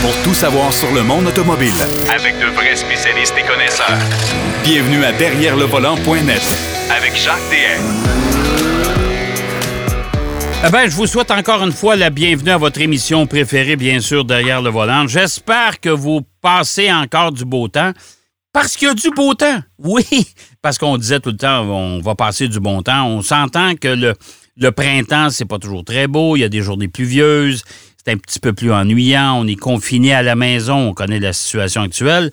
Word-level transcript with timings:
pour 0.00 0.14
tout 0.22 0.34
savoir 0.34 0.72
sur 0.72 0.92
le 0.92 1.02
monde 1.02 1.26
automobile. 1.26 1.72
Avec 2.14 2.38
de 2.38 2.46
vrais 2.54 2.76
spécialistes 2.76 3.34
et 3.38 3.46
connaisseurs. 3.46 3.98
Bienvenue 4.62 5.04
à 5.04 5.12
Derrière 5.12 5.56
le 5.56 5.64
volant.net 5.64 6.42
Avec 6.90 7.16
Jacques 7.16 7.38
DM. 7.50 7.82
Eh 10.66 10.70
ben, 10.70 10.88
je 10.88 10.94
vous 10.94 11.06
souhaite 11.06 11.30
encore 11.30 11.62
une 11.62 11.72
fois 11.72 11.96
la 11.96 12.10
bienvenue 12.10 12.50
à 12.50 12.58
votre 12.58 12.80
émission 12.80 13.26
préférée, 13.26 13.76
bien 13.76 14.00
sûr, 14.00 14.24
Derrière 14.24 14.60
le 14.60 14.70
volant. 14.70 15.06
J'espère 15.06 15.80
que 15.80 15.90
vous 15.90 16.22
passez 16.40 16.92
encore 16.92 17.32
du 17.32 17.44
beau 17.44 17.68
temps. 17.68 17.92
Parce 18.52 18.76
qu'il 18.76 18.88
y 18.88 18.90
a 18.90 18.94
du 18.94 19.10
beau 19.10 19.34
temps. 19.34 19.60
Oui, 19.78 20.04
parce 20.60 20.76
qu'on 20.76 20.96
disait 20.98 21.20
tout 21.20 21.30
le 21.30 21.36
temps, 21.36 21.62
on 21.62 22.00
va 22.00 22.16
passer 22.16 22.48
du 22.48 22.58
bon 22.58 22.82
temps. 22.82 23.06
On 23.06 23.22
s'entend 23.22 23.76
que 23.76 23.86
le, 23.86 24.14
le 24.56 24.72
printemps, 24.72 25.30
c'est 25.30 25.44
pas 25.44 25.58
toujours 25.58 25.84
très 25.84 26.08
beau. 26.08 26.34
Il 26.34 26.40
y 26.40 26.44
a 26.44 26.48
des 26.48 26.62
journées 26.62 26.88
pluvieuses 26.88 27.62
un 28.08 28.16
petit 28.16 28.40
peu 28.40 28.52
plus 28.52 28.72
ennuyant. 28.72 29.40
On 29.40 29.46
est 29.46 29.56
confiné 29.56 30.14
à 30.14 30.22
la 30.22 30.36
maison, 30.36 30.88
on 30.88 30.94
connaît 30.94 31.20
la 31.20 31.32
situation 31.32 31.82
actuelle. 31.82 32.30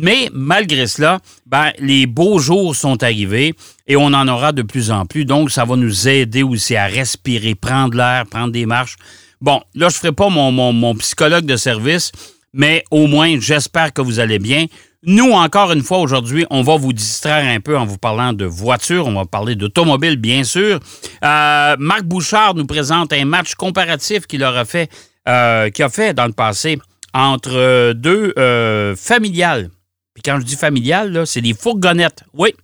Mais 0.00 0.28
malgré 0.32 0.86
cela, 0.86 1.18
ben, 1.46 1.72
les 1.80 2.06
beaux 2.06 2.38
jours 2.38 2.76
sont 2.76 3.02
arrivés 3.02 3.54
et 3.86 3.96
on 3.96 4.06
en 4.06 4.28
aura 4.28 4.52
de 4.52 4.62
plus 4.62 4.90
en 4.90 5.06
plus. 5.06 5.24
Donc, 5.24 5.50
ça 5.50 5.64
va 5.64 5.76
nous 5.76 6.08
aider 6.08 6.42
aussi 6.42 6.76
à 6.76 6.86
respirer, 6.86 7.54
prendre 7.54 7.96
l'air, 7.96 8.26
prendre 8.26 8.52
des 8.52 8.66
marches. 8.66 8.96
Bon, 9.40 9.60
là, 9.74 9.88
je 9.88 9.96
ne 9.96 9.98
ferai 9.98 10.12
pas 10.12 10.28
mon, 10.28 10.52
mon, 10.52 10.94
psychologue 10.96 11.46
de 11.46 11.56
service, 11.56 12.12
mais 12.52 12.84
au 12.90 13.06
moins, 13.06 13.38
j'espère 13.40 13.92
que 13.92 14.00
vous 14.00 14.20
allez 14.20 14.38
bien. 14.38 14.66
Nous, 15.04 15.30
encore 15.30 15.72
une 15.72 15.82
fois, 15.82 15.98
aujourd'hui, 15.98 16.44
on 16.50 16.62
va 16.62 16.76
vous 16.76 16.92
distraire 16.92 17.44
un 17.44 17.60
peu 17.60 17.78
en 17.78 17.86
vous 17.86 17.98
parlant 17.98 18.32
de 18.32 18.44
voitures. 18.44 19.06
On 19.06 19.14
va 19.14 19.24
parler 19.26 19.54
d'automobile, 19.54 20.16
bien 20.16 20.42
sûr. 20.42 20.80
Euh, 21.24 21.76
Marc 21.78 22.02
Bouchard 22.02 22.54
nous 22.54 22.66
présente 22.66 23.12
un 23.12 23.24
match 23.24 23.54
comparatif 23.54 24.26
qu'il 24.26 24.42
aura 24.42 24.64
fait 24.64 24.90
euh, 25.28 25.68
qui 25.68 25.82
a 25.82 25.90
fait 25.90 26.14
dans 26.14 26.24
le 26.24 26.32
passé 26.32 26.78
entre 27.12 27.52
euh, 27.52 27.92
deux 27.92 28.32
euh, 28.38 28.96
familiales. 28.96 29.68
Puis 30.14 30.22
quand 30.22 30.40
je 30.40 30.46
dis 30.46 30.56
familiales, 30.56 31.26
c'est 31.26 31.42
des 31.42 31.52
fourgonnettes. 31.52 32.24
Oui, 32.32 32.54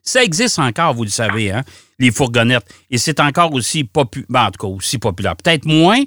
ça 0.00 0.22
existe 0.22 0.60
encore, 0.60 0.94
vous 0.94 1.02
le 1.02 1.10
savez, 1.10 1.50
hein, 1.50 1.64
les 1.98 2.12
fourgonnettes. 2.12 2.66
Et 2.88 2.98
c'est 2.98 3.18
encore 3.18 3.52
aussi 3.52 3.82
populaire, 3.82 4.26
ben, 4.28 4.50
aussi 4.62 4.98
populaire. 4.98 5.34
Peut-être 5.34 5.64
moins, 5.64 5.98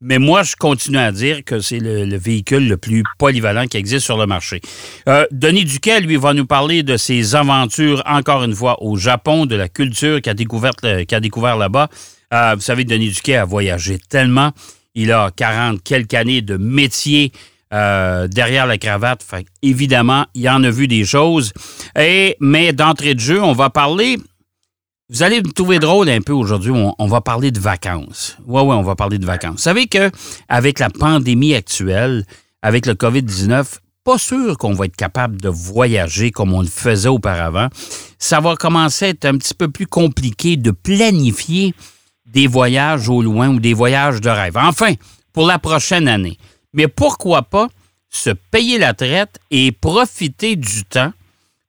mais 0.00 0.20
moi, 0.20 0.44
je 0.44 0.54
continue 0.54 0.98
à 0.98 1.10
dire 1.10 1.42
que 1.42 1.58
c'est 1.58 1.80
le, 1.80 2.16
véhicule 2.16 2.68
le 2.68 2.76
plus 2.76 3.02
polyvalent 3.18 3.66
qui 3.66 3.76
existe 3.76 4.04
sur 4.04 4.16
le 4.16 4.26
marché. 4.26 4.60
Denis 5.32 5.64
Duquet, 5.64 6.00
lui, 6.00 6.16
va 6.16 6.32
nous 6.32 6.46
parler 6.46 6.84
de 6.84 6.96
ses 6.96 7.34
aventures, 7.34 8.04
encore 8.06 8.44
une 8.44 8.54
fois, 8.54 8.80
au 8.84 8.96
Japon, 8.96 9.46
de 9.46 9.56
la 9.56 9.68
culture 9.68 10.22
qu'il 10.22 10.30
a, 10.30 10.34
découvert 10.34 11.56
là-bas. 11.56 11.88
vous 12.30 12.60
savez, 12.60 12.84
Denis 12.84 13.10
Duquet 13.10 13.36
a 13.36 13.44
voyagé 13.44 13.98
tellement. 13.98 14.52
Il 14.94 15.10
a 15.12 15.30
40 15.34 15.82
quelques 15.82 16.14
années 16.14 16.42
de 16.42 16.56
métier 16.56 17.32
euh, 17.72 18.28
derrière 18.28 18.66
la 18.66 18.78
cravate. 18.78 19.22
Fait, 19.22 19.44
évidemment, 19.62 20.26
il 20.34 20.48
en 20.48 20.62
a 20.62 20.70
vu 20.70 20.86
des 20.86 21.04
choses. 21.04 21.52
Mais 21.96 22.72
d'entrée 22.72 23.14
de 23.14 23.20
jeu, 23.20 23.42
on 23.42 23.52
va 23.52 23.70
parler. 23.70 24.18
Vous 25.10 25.22
allez 25.22 25.42
me 25.42 25.50
trouver 25.50 25.80
drôle 25.80 26.08
un 26.08 26.20
peu 26.20 26.32
aujourd'hui. 26.32 26.72
On, 26.72 27.06
va 27.06 27.20
parler 27.20 27.50
de 27.50 27.58
vacances. 27.58 28.36
Oui, 28.46 28.62
oui, 28.62 28.74
on 28.74 28.82
va 28.82 28.94
parler 28.94 29.18
de 29.18 29.26
vacances. 29.26 29.56
Vous 29.56 29.58
savez 29.58 29.86
qu'avec 29.86 30.78
la 30.78 30.90
pandémie 30.90 31.54
actuelle, 31.54 32.24
avec 32.62 32.86
le 32.86 32.94
COVID-19, 32.94 33.78
pas 34.04 34.18
sûr 34.18 34.56
qu'on 34.56 34.74
va 34.74 34.86
être 34.86 34.96
capable 34.96 35.40
de 35.40 35.48
voyager 35.48 36.30
comme 36.30 36.52
on 36.52 36.60
le 36.60 36.68
faisait 36.68 37.08
auparavant. 37.08 37.68
Ça 38.18 38.40
va 38.40 38.54
commencer 38.54 39.06
à 39.06 39.08
être 39.08 39.24
un 39.24 39.36
petit 39.36 39.54
peu 39.54 39.68
plus 39.68 39.86
compliqué 39.86 40.56
de 40.56 40.70
planifier 40.70 41.74
des 42.34 42.48
voyages 42.48 43.08
au 43.08 43.22
loin 43.22 43.48
ou 43.48 43.60
des 43.60 43.72
voyages 43.72 44.20
de 44.20 44.28
rêve. 44.28 44.56
Enfin, 44.56 44.92
pour 45.32 45.46
la 45.46 45.58
prochaine 45.58 46.08
année. 46.08 46.36
Mais 46.74 46.88
pourquoi 46.88 47.42
pas 47.42 47.68
se 48.10 48.30
payer 48.30 48.78
la 48.78 48.92
traite 48.92 49.38
et 49.50 49.72
profiter 49.72 50.56
du 50.56 50.84
temps 50.84 51.12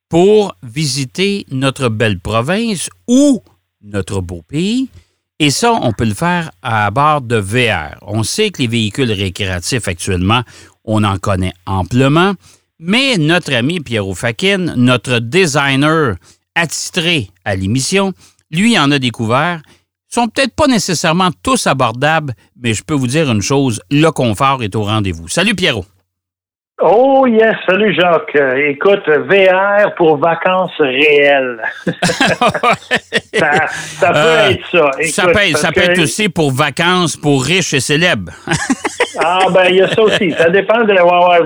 pour 0.10 0.56
visiter 0.64 1.46
notre 1.52 1.90
belle 1.90 2.20
province 2.20 2.90
ou 3.08 3.42
notre 3.82 4.22
beau 4.22 4.42
pays? 4.42 4.90
Et 5.38 5.52
ça, 5.52 5.74
on 5.74 5.92
peut 5.92 6.06
le 6.06 6.14
faire 6.14 6.52
à 6.62 6.90
bord 6.92 7.22
de 7.22 7.36
VR. 7.36 7.98
On 8.02 8.24
sait 8.24 8.52
que 8.52 8.62
les 8.62 8.68
véhicules 8.68 9.12
récréatifs 9.12 9.88
actuellement, 9.88 10.44
on 10.84 11.04
en 11.04 11.18
connaît 11.18 11.54
amplement, 11.66 12.34
mais 12.80 13.18
notre 13.18 13.54
ami 13.54 13.82
Pierre 13.82 14.16
Fakin, 14.16 14.76
notre 14.78 15.20
designer 15.20 16.16
attitré 16.56 17.30
à 17.44 17.56
l'émission, 17.56 18.14
lui 18.50 18.80
en 18.80 18.92
a 18.92 19.00
découvert 19.00 19.62
sont 20.16 20.28
peut-être 20.28 20.56
pas 20.56 20.68
nécessairement 20.68 21.30
tous 21.44 21.68
abordables, 21.68 22.34
mais 22.58 22.74
je 22.74 22.84
peux 22.84 22.94
vous 22.94 23.08
dire 23.08 23.30
une 23.30 23.42
chose, 23.42 23.82
le 23.92 24.10
confort 24.12 24.64
est 24.64 24.76
au 24.76 24.84
rendez-vous. 24.84 25.28
Salut 25.28 25.56
Pierrot. 25.56 25.86
Oh 26.82 27.26
yes, 27.26 27.56
salut 27.66 27.94
Jacques. 27.94 28.38
Écoute, 28.68 29.08
VR 29.08 29.96
pour 29.96 30.18
vacances 30.18 30.76
réelles. 30.78 31.62
ça, 33.34 34.12
peut 34.12 34.18
euh, 34.18 34.50
être 34.50 34.68
ça. 34.70 34.92
ça 35.04 35.28
peut, 35.28 35.40
ça 35.56 35.72
peut 35.72 35.90
être 35.90 36.02
aussi 36.02 36.28
pour 36.28 36.52
vacances 36.52 37.16
pour 37.16 37.46
riches 37.46 37.74
et 37.74 37.80
célèbres. 37.80 38.34
ah 39.24 39.46
ben 39.54 39.68
il 39.70 39.78
y 39.78 39.82
a 39.84 39.88
ça 39.88 40.02
aussi. 40.02 40.32
Ça 40.32 40.50
dépend 40.50 40.84
de 40.84 40.94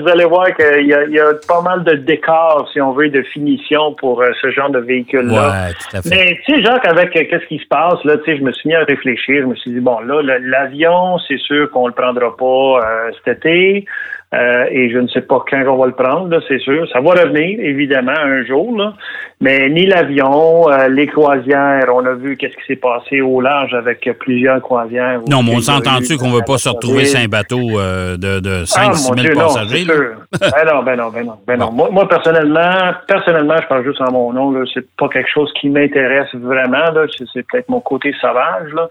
vous 0.01 0.09
allez 0.09 0.25
voir 0.25 0.47
qu'il 0.55 0.85
y, 0.85 1.13
y, 1.13 1.19
a 1.19 1.33
pas 1.47 1.61
mal 1.61 1.83
de 1.83 1.93
décors, 1.93 2.67
si 2.73 2.81
on 2.81 2.93
veut, 2.93 3.09
de 3.09 3.21
finition 3.21 3.93
pour 3.93 4.23
euh, 4.23 4.31
ce 4.41 4.49
genre 4.49 4.71
de 4.71 4.79
véhicule-là. 4.79 5.49
Ouais, 5.49 5.73
tout 5.73 5.97
à 5.97 6.01
fait. 6.01 6.09
Mais 6.09 6.39
tu 6.43 6.55
sais, 6.55 6.63
Jacques, 6.63 6.87
avec 6.87 7.15
euh, 7.15 7.23
qu'est-ce 7.29 7.45
qui 7.45 7.59
se 7.59 7.67
passe, 7.67 8.03
là, 8.03 8.17
tu 8.17 8.31
sais, 8.31 8.37
je 8.37 8.41
me 8.41 8.51
suis 8.51 8.69
mis 8.69 8.75
à 8.75 8.83
réfléchir. 8.83 9.43
Je 9.43 9.45
me 9.45 9.55
suis 9.55 9.73
dit, 9.73 9.79
bon, 9.79 9.99
là, 9.99 10.39
l'avion, 10.39 11.19
c'est 11.27 11.37
sûr 11.37 11.69
qu'on 11.69 11.85
le 11.85 11.93
prendra 11.93 12.35
pas 12.35 12.79
cet 13.23 13.37
été. 13.37 13.85
Euh, 14.31 14.65
et 14.69 14.91
je 14.91 14.99
ne 14.99 15.07
sais 15.07 15.21
pas 15.21 15.43
quand 15.49 15.63
on 15.67 15.77
va 15.77 15.87
le 15.87 15.93
prendre, 15.93 16.39
c'est 16.47 16.59
sûr. 16.59 16.87
Ça 16.93 17.01
va 17.01 17.11
revenir, 17.11 17.59
évidemment, 17.61 18.13
un 18.15 18.45
jour. 18.45 18.77
Là. 18.77 18.93
Mais 19.41 19.69
ni 19.69 19.87
l'avion, 19.87 20.69
euh, 20.69 20.87
les 20.89 21.07
croisières, 21.07 21.85
on 21.91 22.05
a 22.05 22.13
vu 22.13 22.35
qu'est-ce 22.37 22.55
qui 22.57 22.65
s'est 22.67 22.75
passé 22.75 23.21
au 23.21 23.41
large 23.41 23.73
avec 23.73 24.07
plusieurs 24.19 24.61
croisières. 24.61 25.21
Non, 25.27 25.41
mais 25.41 25.55
on 25.55 25.61
s'entend-tu 25.61 26.17
qu'on 26.17 26.27
ne 26.27 26.35
veut 26.35 26.45
pas 26.45 26.57
se 26.57 26.67
retrouver 26.67 27.05
sur 27.05 27.19
un 27.21 27.27
bateau 27.27 27.79
euh, 27.79 28.17
de, 28.17 28.41
de 28.41 28.65
5 28.65 28.95
6 28.95 29.11
000 29.17 29.35
passagers? 29.35 29.85
ben 29.87 30.65
non, 30.67 30.83
ben 30.83 30.95
non, 30.97 31.09
ben 31.09 31.25
non. 31.25 31.35
Ben 31.47 31.57
non. 31.57 31.71
Moi, 31.71 32.07
personnellement, 32.07 32.91
personnellement, 33.07 33.55
je 33.61 33.67
parle 33.67 33.85
juste 33.85 34.01
en 34.01 34.11
mon 34.11 34.33
nom. 34.33 34.63
C'est 34.73 34.85
pas 34.97 35.07
quelque 35.07 35.29
chose 35.33 35.51
qui 35.59 35.69
m'intéresse 35.69 36.27
vraiment. 36.35 36.85
C'est, 37.33 37.47
peut-être 37.47 37.69
mon 37.69 37.79
côté 37.79 38.13
sauvage. 38.19 38.73
Là. 38.73 38.89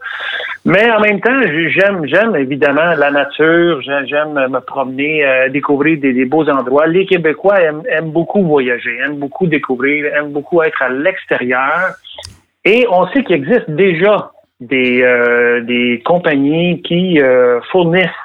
Mais 0.65 0.91
en 0.91 1.01
même 1.01 1.21
temps, 1.21 1.43
j'aime, 1.43 2.07
j'aime 2.07 2.35
évidemment 2.37 2.95
la 2.97 3.11
nature. 3.11 3.83
J'aime, 3.83 4.33
me 4.33 4.61
promener, 4.61 5.28
euh, 5.29 5.49
découvrir 5.51 5.99
des, 5.99 6.25
beaux 6.25 6.49
endroits. 6.49 6.87
Les 6.87 7.05
Québécois 7.05 7.61
aiment, 7.61 7.83
aiment 7.91 8.13
beaucoup 8.13 8.43
voyager, 8.43 8.97
aiment 9.05 9.19
beaucoup 9.19 9.47
découvrir, 9.47 10.07
aiment 10.15 10.33
beaucoup 10.33 10.63
être 10.63 10.81
à 10.81 10.89
l'extérieur. 10.89 11.95
Et 12.65 12.87
on 12.91 13.07
sait 13.09 13.23
qu'il 13.25 13.37
existe 13.37 13.71
déjà 13.71 14.31
des, 14.61 15.03
euh, 15.03 15.61
des 15.63 16.03
compagnies 16.05 16.81
qui 16.83 17.21
euh, 17.21 17.61
fournissent 17.73 18.25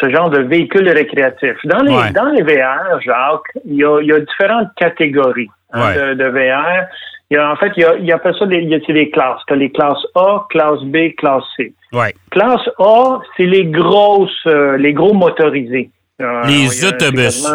ce 0.00 0.10
genre 0.10 0.28
de 0.28 0.40
véhicules 0.40 0.88
récréatifs. 0.88 1.64
Dans 1.64 1.82
les, 1.82 2.10
dans 2.10 2.30
les 2.30 2.42
VR, 2.42 3.00
Jacques, 3.00 3.52
il 3.64 3.76
y 3.76 3.84
a, 3.84 4.00
y 4.02 4.10
a 4.10 4.18
différentes 4.18 4.74
catégories 4.76 5.48
hein, 5.72 5.92
de, 5.94 6.14
de, 6.14 6.24
VR. 6.24 6.88
Il 7.30 7.34
y 7.34 7.36
a, 7.36 7.52
en 7.52 7.54
fait, 7.54 7.70
il 7.76 7.82
y 7.82 7.86
a, 7.86 7.94
il 7.94 8.04
y 8.04 8.12
a 8.12 8.20
ça 8.20 8.46
des, 8.46 8.56
il 8.56 8.70
y 8.70 8.74
a 8.74 8.80
des 8.80 9.10
classes. 9.10 9.40
Tu 9.46 9.54
les 9.54 9.70
classes 9.70 10.04
A, 10.16 10.46
classe 10.50 10.82
B, 10.82 11.14
classe 11.16 11.44
C. 11.56 11.72
Ouais. 11.92 12.12
Classe 12.32 12.68
A, 12.80 13.20
c'est 13.36 13.46
les 13.46 13.66
grosses, 13.66 14.46
les 14.78 14.92
gros 14.92 15.14
motorisés. 15.14 15.90
Les 16.18 16.84
autobus. 16.84 17.46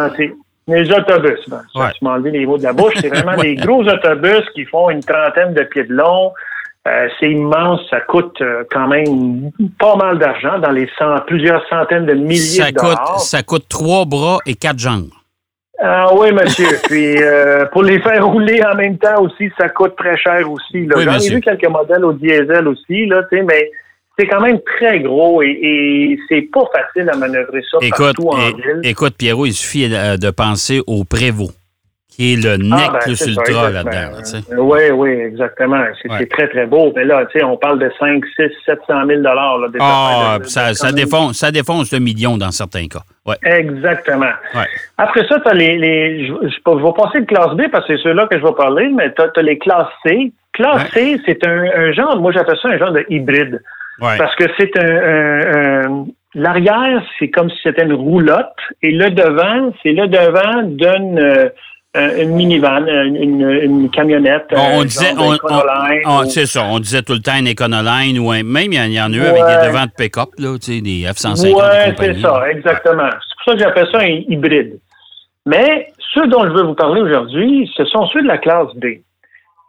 Les 0.66 0.90
autobus, 0.92 1.40
ben, 1.50 1.62
tu 1.74 2.06
m'as 2.06 2.12
enlevé 2.12 2.32
les 2.32 2.46
mots 2.46 2.58
de 2.58 2.64
la 2.64 2.74
bouche. 2.74 2.94
C'est 3.02 3.10
vraiment 3.14 3.36
des 3.36 3.56
gros 3.56 3.84
autobus 3.84 4.44
qui 4.56 4.64
font 4.66 4.90
une 4.90 5.04
trentaine 5.04 5.54
de 5.54 5.64
pieds 5.64 5.84
de 5.84 5.94
long. 5.94 6.32
Euh, 6.86 7.08
c'est 7.18 7.32
immense, 7.32 7.80
ça 7.90 8.02
coûte 8.02 8.42
euh, 8.42 8.66
quand 8.70 8.88
même 8.88 9.52
pas 9.80 9.96
mal 9.96 10.20
d'argent, 10.20 10.60
dans 10.60 10.72
les 10.72 10.90
cent, 10.98 11.16
plusieurs 11.26 11.66
centaines 11.70 12.06
de 12.06 12.14
milliers 12.14 12.38
ça 12.38 12.72
de 12.72 12.76
dollars. 12.76 13.14
Coûte, 13.14 13.20
ça 13.22 13.42
coûte 13.42 13.70
trois 13.70 14.04
bras 14.04 14.40
et 14.46 14.56
quatre 14.56 14.80
jambes. 14.80 15.08
Ah 15.82 16.14
oui, 16.14 16.34
monsieur. 16.34 16.78
Puis 16.84 17.24
euh, 17.24 17.66
pour 17.68 17.84
les 17.84 18.02
faire 18.02 18.26
rouler 18.28 18.62
en 18.66 18.76
même 18.76 18.98
temps 18.98 19.22
aussi, 19.22 19.50
ça 19.58 19.70
coûte 19.70 19.96
très 19.96 20.18
cher 20.18 20.50
aussi. 20.52 20.88
J'en 20.90 21.20
ai 21.20 21.30
vu 21.30 21.40
quelques 21.40 21.70
modèles 21.70 22.04
au 22.04 22.12
diesel 22.12 22.68
aussi, 22.68 23.06
là, 23.06 23.22
mais 23.32 23.72
c'est 24.18 24.28
quand 24.28 24.42
même 24.42 24.60
très 24.78 25.00
gros 25.00 25.42
et, 25.42 26.18
c'est 26.30 26.48
pas 26.54 26.66
facile 26.74 27.10
à 27.10 27.18
manœuvrer 27.18 27.62
ça 27.70 27.78
écoute, 27.82 28.16
partout 28.16 28.30
en 28.30 28.52
ville. 28.52 28.82
Écoute, 28.84 29.16
Pierrot, 29.18 29.46
il 29.46 29.54
suffit 29.54 29.90
de 29.90 30.30
penser 30.32 30.82
au 30.86 31.04
Prévost, 31.04 31.54
qui 32.16 32.34
est 32.34 32.36
le 32.36 32.54
ah, 32.54 32.58
nec 32.58 32.92
ben, 32.92 33.00
plus 33.00 33.26
ultra 33.26 33.72
là-dedans. 33.72 34.20
oui, 34.60 34.92
oui, 34.92 35.10
exactement. 35.10 35.84
C'est 36.02 36.30
très, 36.30 36.48
très 36.48 36.68
beau. 36.68 36.94
Mais 36.96 37.06
là, 37.06 37.26
on 37.44 37.58
parle 37.58 37.80
de 37.80 37.92
5, 37.98 38.24
6, 38.36 38.52
700 38.66 39.08
000 39.08 39.22
là, 39.22 39.58
Ah, 39.80 40.38
ça, 40.44 40.76
ça, 40.76 40.92
défonce, 40.92 41.38
ça 41.38 41.50
défonce 41.52 41.92
le 41.92 42.00
million 42.00 42.38
dans 42.38 42.52
certains 42.52 42.88
cas. 42.88 43.02
Ouais. 43.26 43.36
Exactement. 43.44 44.32
Après 44.98 45.28
ça, 45.28 45.40
tu 45.40 45.50
as 45.50 45.54
les, 45.54 45.78
les 45.78 46.28
je, 46.28 46.34
vais 46.34 46.94
passer 46.96 47.22
de 47.22 47.26
classe 47.26 47.56
B 47.56 47.64
parce 47.72 47.88
que 47.88 47.98
c'est 47.98 48.04
ceux-là 48.04 48.28
que 48.28 48.38
je 48.38 48.44
vais 48.44 48.54
parler, 48.54 48.90
mais 48.90 49.12
tu 49.14 49.22
as, 49.22 49.42
les 49.42 49.58
classes 49.58 49.88
C. 50.06 50.32
Classe 50.52 50.92
C, 50.94 51.20
c'est 51.26 51.44
un, 51.48 51.64
un 51.76 51.92
genre, 51.94 52.20
moi 52.20 52.32
j'appelle 52.32 52.60
ça 52.62 52.70
un 52.70 52.78
genre 52.78 52.92
de 52.92 53.04
hybride. 53.10 53.60
Parce 54.18 54.36
que 54.36 54.46
c'est 54.58 54.78
un, 54.80 56.06
l'arrière, 56.36 57.04
c'est 57.20 57.30
comme 57.30 57.50
si 57.50 57.58
c'était 57.64 57.84
une 57.84 57.94
roulotte 57.94 58.56
et 58.82 58.92
le 58.92 59.10
devant, 59.12 59.72
c'est 59.84 59.92
le 59.94 60.08
devant 60.08 60.64
d'une 60.64 61.20
euh, 61.96 62.24
une 62.24 62.32
minivan, 62.34 62.88
une, 62.88 63.42
une 63.62 63.90
camionnette. 63.92 64.48
on, 64.52 64.82
un 64.82 64.84
disait, 64.84 65.14
genre 65.16 65.36
on, 65.44 66.10
on- 66.10 66.24
ou- 66.24 66.30
c'est 66.30 66.48
ça, 66.48 66.64
on 66.64 66.80
disait 66.80 67.04
tout 67.04 67.14
le 67.14 67.20
temps 67.20 67.38
une 67.38 67.48
Econoline 67.48 68.18
ou 68.18 68.32
un- 68.32 68.42
même 68.42 68.72
il 68.74 68.76
y 68.76 68.80
en- 68.82 68.86
il 68.86 68.94
y 68.94 69.00
en 69.02 69.14
a 69.14 69.16
eu 69.16 69.22
avec 69.22 69.44
des 69.44 69.68
devants 69.68 69.86
de 69.86 69.92
pick-up, 69.96 70.30
là, 70.40 70.58
tu 70.60 70.74
sais, 70.74 70.82
des 70.82 71.04
F-150 71.06 71.46
et 71.46 71.54
Ouais, 71.54 71.92
compagnie. 71.92 72.16
c'est 72.16 72.22
ça, 72.22 72.50
exactement. 72.50 73.10
C'est 73.12 73.36
pour 73.36 73.46
ça 73.46 73.54
que 73.54 73.60
j'appelle 73.60 73.88
ça 73.92 74.00
un 74.00 74.08
hybride. 74.28 74.80
Mais 75.46 75.88
ceux 76.16 76.26
dont 76.28 76.46
je 76.46 76.50
veux 76.50 76.64
vous 76.64 76.74
parler 76.74 77.00
aujourd'hui, 77.02 77.72
ce 77.78 77.86
sont 77.86 78.08
ceux 78.08 78.24
de 78.24 78.28
la 78.28 78.40
classe 78.40 78.74
B. 78.76 78.86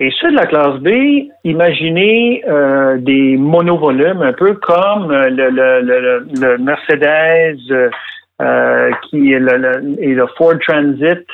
Et 0.00 0.10
ceux 0.20 0.30
de 0.32 0.36
la 0.36 0.46
classe 0.46 0.78
B, 0.80 1.28
imaginez 1.44 2.42
euh, 2.48 2.96
des 2.98 3.36
monovolumes, 3.36 4.22
un 4.22 4.32
peu 4.32 4.54
comme 4.54 5.10
euh, 5.12 5.28
le, 5.30 5.50
le, 5.50 5.80
le, 5.82 6.26
le 6.40 6.58
Mercedes 6.58 7.92
euh, 8.42 8.90
qui 9.08 9.32
est 9.32 9.38
le, 9.38 9.56
le- 9.56 10.02
et 10.02 10.14
le 10.14 10.26
Ford 10.36 10.54
Transit. 10.66 11.24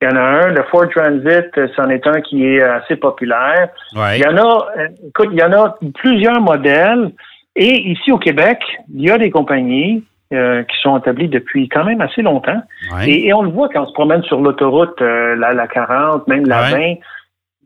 Il 0.00 0.08
y 0.08 0.12
en 0.12 0.16
a 0.16 0.20
un, 0.20 0.48
le 0.48 0.62
Ford 0.70 0.88
Transit, 0.88 1.50
c'en 1.76 1.88
est 1.90 2.06
un 2.06 2.20
qui 2.22 2.46
est 2.46 2.62
assez 2.62 2.96
populaire. 2.96 3.68
Ouais. 3.94 4.18
Il 4.18 4.22
y 4.22 4.26
en 4.26 4.36
a, 4.38 4.66
écoute, 5.06 5.28
il 5.32 5.38
y 5.38 5.42
en 5.42 5.52
a 5.52 5.76
plusieurs 5.96 6.40
modèles. 6.40 7.10
Et 7.56 7.90
ici 7.90 8.12
au 8.12 8.18
Québec, 8.18 8.58
il 8.94 9.02
y 9.02 9.10
a 9.10 9.18
des 9.18 9.30
compagnies 9.30 10.04
euh, 10.32 10.62
qui 10.62 10.76
sont 10.80 10.96
établies 10.96 11.28
depuis 11.28 11.68
quand 11.68 11.84
même 11.84 12.00
assez 12.00 12.22
longtemps. 12.22 12.62
ouais. 12.94 13.10
Et, 13.10 13.26
et 13.28 13.34
on 13.34 13.42
le 13.42 13.50
voit 13.50 13.68
quand 13.68 13.82
on 13.82 13.86
se 13.86 13.92
promène 13.92 14.22
sur 14.22 14.40
l'autoroute, 14.40 15.02
euh, 15.02 15.34
la, 15.36 15.52
la 15.52 15.66
40, 15.66 16.28
même 16.28 16.46
la 16.46 16.62
Ouais. 16.62 16.70
20. 16.70 16.94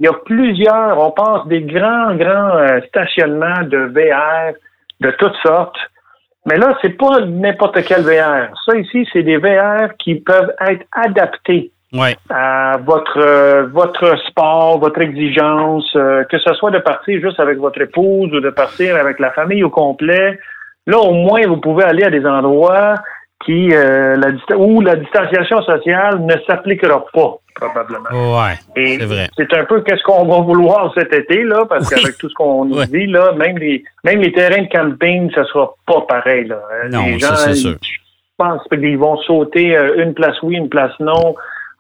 Il 0.02 0.06
y 0.06 0.08
a 0.08 0.14
plusieurs, 0.14 0.99
on 0.99 1.12
pense 1.12 1.46
des 1.46 1.62
grands, 1.62 2.16
grands 2.16 2.56
euh, 2.56 2.81
stationnements 2.88 3.62
de 3.62 3.78
VR 3.78 4.52
de 5.00 5.12
toutes 5.12 5.37
sortes. 5.46 5.76
Mais 6.44 6.56
là, 6.56 6.76
c'est 6.82 6.99
pas 6.99 7.20
n'importe 7.20 7.81
quel 7.84 8.02
VR. 8.02 8.52
Ça 8.66 8.76
ici, 8.76 9.08
c'est 9.12 9.22
des 9.22 9.37
VR 9.37 9.96
qui 10.00 10.16
peuvent 10.16 10.52
être 10.69 10.84
adaptés 10.90 11.70
Ouais. 11.93 12.16
à 12.31 12.78
votre 12.84 13.19
euh, 13.20 13.66
votre 13.66 14.19
sport, 14.26 14.81
votre 14.81 15.00
exigence, 15.02 15.88
euh, 15.94 16.25
que 16.25 16.38
ce 16.38 16.52
soit 16.54 16.72
de 16.72 16.78
partir 16.78 17.20
juste 17.20 17.38
avec 17.38 17.58
votre 17.58 17.81
épouse 17.81 18.32
ou 18.34 18.40
de 18.40 18.50
partir 18.50 18.96
avec 18.96 19.20
la 19.20 19.31
famille 19.31 19.62
au 19.62 19.70
complet. 19.70 20.37
Là, 20.88 20.99
au 20.99 21.12
moins, 21.12 21.46
vous 21.46 21.58
pouvez 21.58 21.84
aller 21.84 22.02
à 22.02 22.10
des 22.10 22.26
endroits 22.26 22.94
qui 23.44 23.70
euh, 23.72 24.16
la 24.16 24.56
où 24.56 24.80
la 24.80 24.96
distanciation 24.96 25.62
sociale 25.62 26.20
ne 26.24 26.34
s'appliquera 26.46 27.04
pas 27.12 27.34
probablement. 27.54 28.08
Ouais. 28.40 28.54
Et 28.76 28.98
c'est 28.98 29.04
vrai. 29.04 29.28
c'est 29.36 29.52
un 29.54 29.64
peu 29.64 29.82
qu'est-ce 29.82 30.02
qu'on 30.04 30.24
va 30.24 30.40
vouloir 30.40 30.92
cet 30.94 31.12
été 31.12 31.42
là, 31.44 31.64
parce 31.68 31.88
Oui. 31.90 32.00
qu'avec 32.00 32.18
tout 32.18 32.28
ce 32.28 32.34
qu'on 32.34 32.64
nous 32.64 32.78
Oui. 32.78 32.86
dit 32.88 33.06
là, 33.06 33.32
même 33.32 33.58
les 33.58 33.84
même 34.04 34.20
les 34.20 34.32
terrains 34.32 34.62
de 34.62 34.68
camping, 34.68 35.30
ça 35.34 35.44
sera 35.44 35.74
pas 35.86 36.00
pareil 36.08 36.46
là. 36.46 36.56
Euh, 36.84 36.88
Non, 36.88 37.04
les 37.06 37.18
ça, 37.20 37.28
gens, 37.28 37.36
c'est 37.36 37.54
sûr. 37.54 37.76
je 37.82 37.90
pense 38.38 38.62
qu'ils 38.68 38.98
vont 38.98 39.16
sauter 39.18 39.76
euh, 39.76 40.02
une 40.02 40.14
place 40.14 40.36
oui, 40.42 40.56
une 40.56 40.68
place 40.68 40.92
non. 41.00 41.34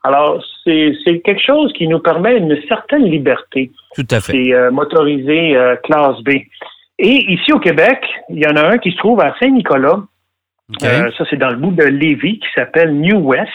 Alors 0.04 0.42
c'est 0.64 0.92
c'est 1.04 1.20
quelque 1.20 1.42
chose 1.42 1.72
qui 1.74 1.86
nous 1.88 2.00
permet 2.00 2.36
une 2.36 2.56
certaine 2.68 3.04
liberté. 3.04 3.70
Tout 3.94 4.06
à 4.10 4.20
fait. 4.20 4.32
C'est 4.32 4.52
euh, 4.52 4.70
motorisé 4.70 5.56
euh, 5.56 5.76
classe 5.76 6.20
B. 6.24 6.30
Et 6.98 7.32
ici 7.32 7.52
au 7.52 7.58
Québec, 7.58 7.98
il 8.28 8.38
y 8.40 8.46
en 8.46 8.56
a 8.56 8.68
un 8.74 8.78
qui 8.78 8.92
se 8.92 8.96
trouve 8.98 9.20
à 9.20 9.34
Saint-Nicolas. 9.40 10.00
Euh, 10.82 11.10
ça, 11.18 11.24
c'est 11.28 11.36
dans 11.36 11.50
le 11.50 11.56
bout 11.56 11.72
de 11.72 11.84
Lévis, 11.84 12.38
qui 12.38 12.48
s'appelle 12.54 12.94
New 12.94 13.18
West, 13.18 13.50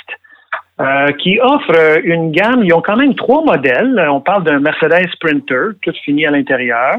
euh, 0.80 1.12
qui 1.14 1.40
offre 1.40 1.74
euh, 1.76 2.00
une 2.04 2.32
gamme. 2.32 2.64
Ils 2.64 2.72
ont 2.72 2.82
quand 2.82 2.98
même 2.98 3.16
trois 3.16 3.44
modèles. 3.44 4.00
On 4.12 4.22
parle 4.22 4.44
d'un 4.44 4.60
Mercedes 4.60 5.10
Sprinter, 5.14 5.70
tout 5.82 5.92
fini 6.06 6.28
à 6.28 6.30
l'intérieur. 6.30 6.98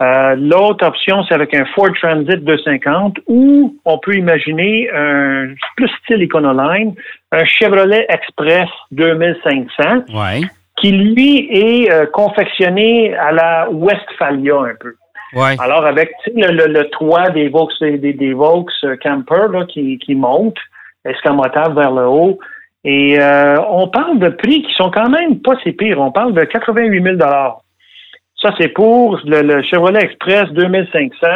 Euh, 0.00 0.36
L'autre 0.36 0.86
option, 0.86 1.24
c'est 1.24 1.34
avec 1.34 1.52
un 1.52 1.64
Ford 1.74 1.90
Transit 2.00 2.44
250 2.44 3.18
ou 3.26 3.76
on 3.84 3.98
peut 3.98 4.14
imaginer 4.14 4.88
un 4.94 5.48
plus 5.76 5.90
style 6.04 6.22
Econoline, 6.22 6.94
un 7.32 7.44
Chevrolet 7.44 8.06
Express 8.08 8.68
2500 8.92 10.04
ouais. 10.14 10.42
qui, 10.80 10.92
lui, 10.92 11.48
est 11.50 12.12
confectionné 12.12 13.16
à 13.16 13.32
la 13.32 13.68
Westphalia 13.68 14.60
un 14.60 14.74
peu. 14.78 14.94
Alors, 15.58 15.84
avec 15.84 16.10
le, 16.34 16.50
le, 16.52 16.66
le 16.72 16.88
toit 16.90 17.30
des 17.30 17.48
Vaux, 17.48 17.68
des, 17.80 17.98
des 17.98 18.32
Vaux 18.32 18.66
euh, 18.84 18.96
Camper 19.02 19.46
là, 19.52 19.64
qui, 19.66 19.98
qui 19.98 20.14
monte, 20.14 20.56
escamotable 21.04 21.74
vers 21.80 21.90
le 21.92 22.06
haut. 22.06 22.38
Et 22.84 23.18
euh, 23.20 23.60
on 23.68 23.88
parle 23.88 24.18
de 24.20 24.28
prix 24.28 24.62
qui 24.62 24.72
sont 24.74 24.90
quand 24.90 25.10
même 25.10 25.40
pas 25.40 25.56
si 25.62 25.72
pires. 25.72 26.00
On 26.00 26.12
parle 26.12 26.32
de 26.32 26.44
88 26.44 27.02
000 27.02 27.16
Ça, 27.20 28.50
c'est 28.58 28.68
pour 28.68 29.20
le, 29.24 29.42
le 29.42 29.62
Chevrolet 29.62 30.00
Express 30.00 30.48
2500, 30.52 31.26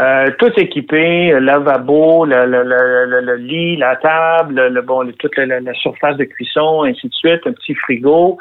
euh, 0.00 0.26
tout 0.38 0.50
équipé, 0.56 1.38
lavabo, 1.40 2.24
le, 2.26 2.44
le, 2.46 3.20
le, 3.20 3.36
lit, 3.36 3.76
la 3.76 3.94
table, 3.96 4.66
le, 4.68 4.82
bon, 4.82 5.08
toute 5.18 5.36
la- 5.36 5.60
la 5.60 5.74
surface 5.74 6.16
de 6.16 6.24
cuisson, 6.24 6.82
ainsi 6.82 7.08
de 7.08 7.14
suite, 7.14 7.40
un 7.46 7.52
petit 7.52 7.74
frigo. 7.74 8.36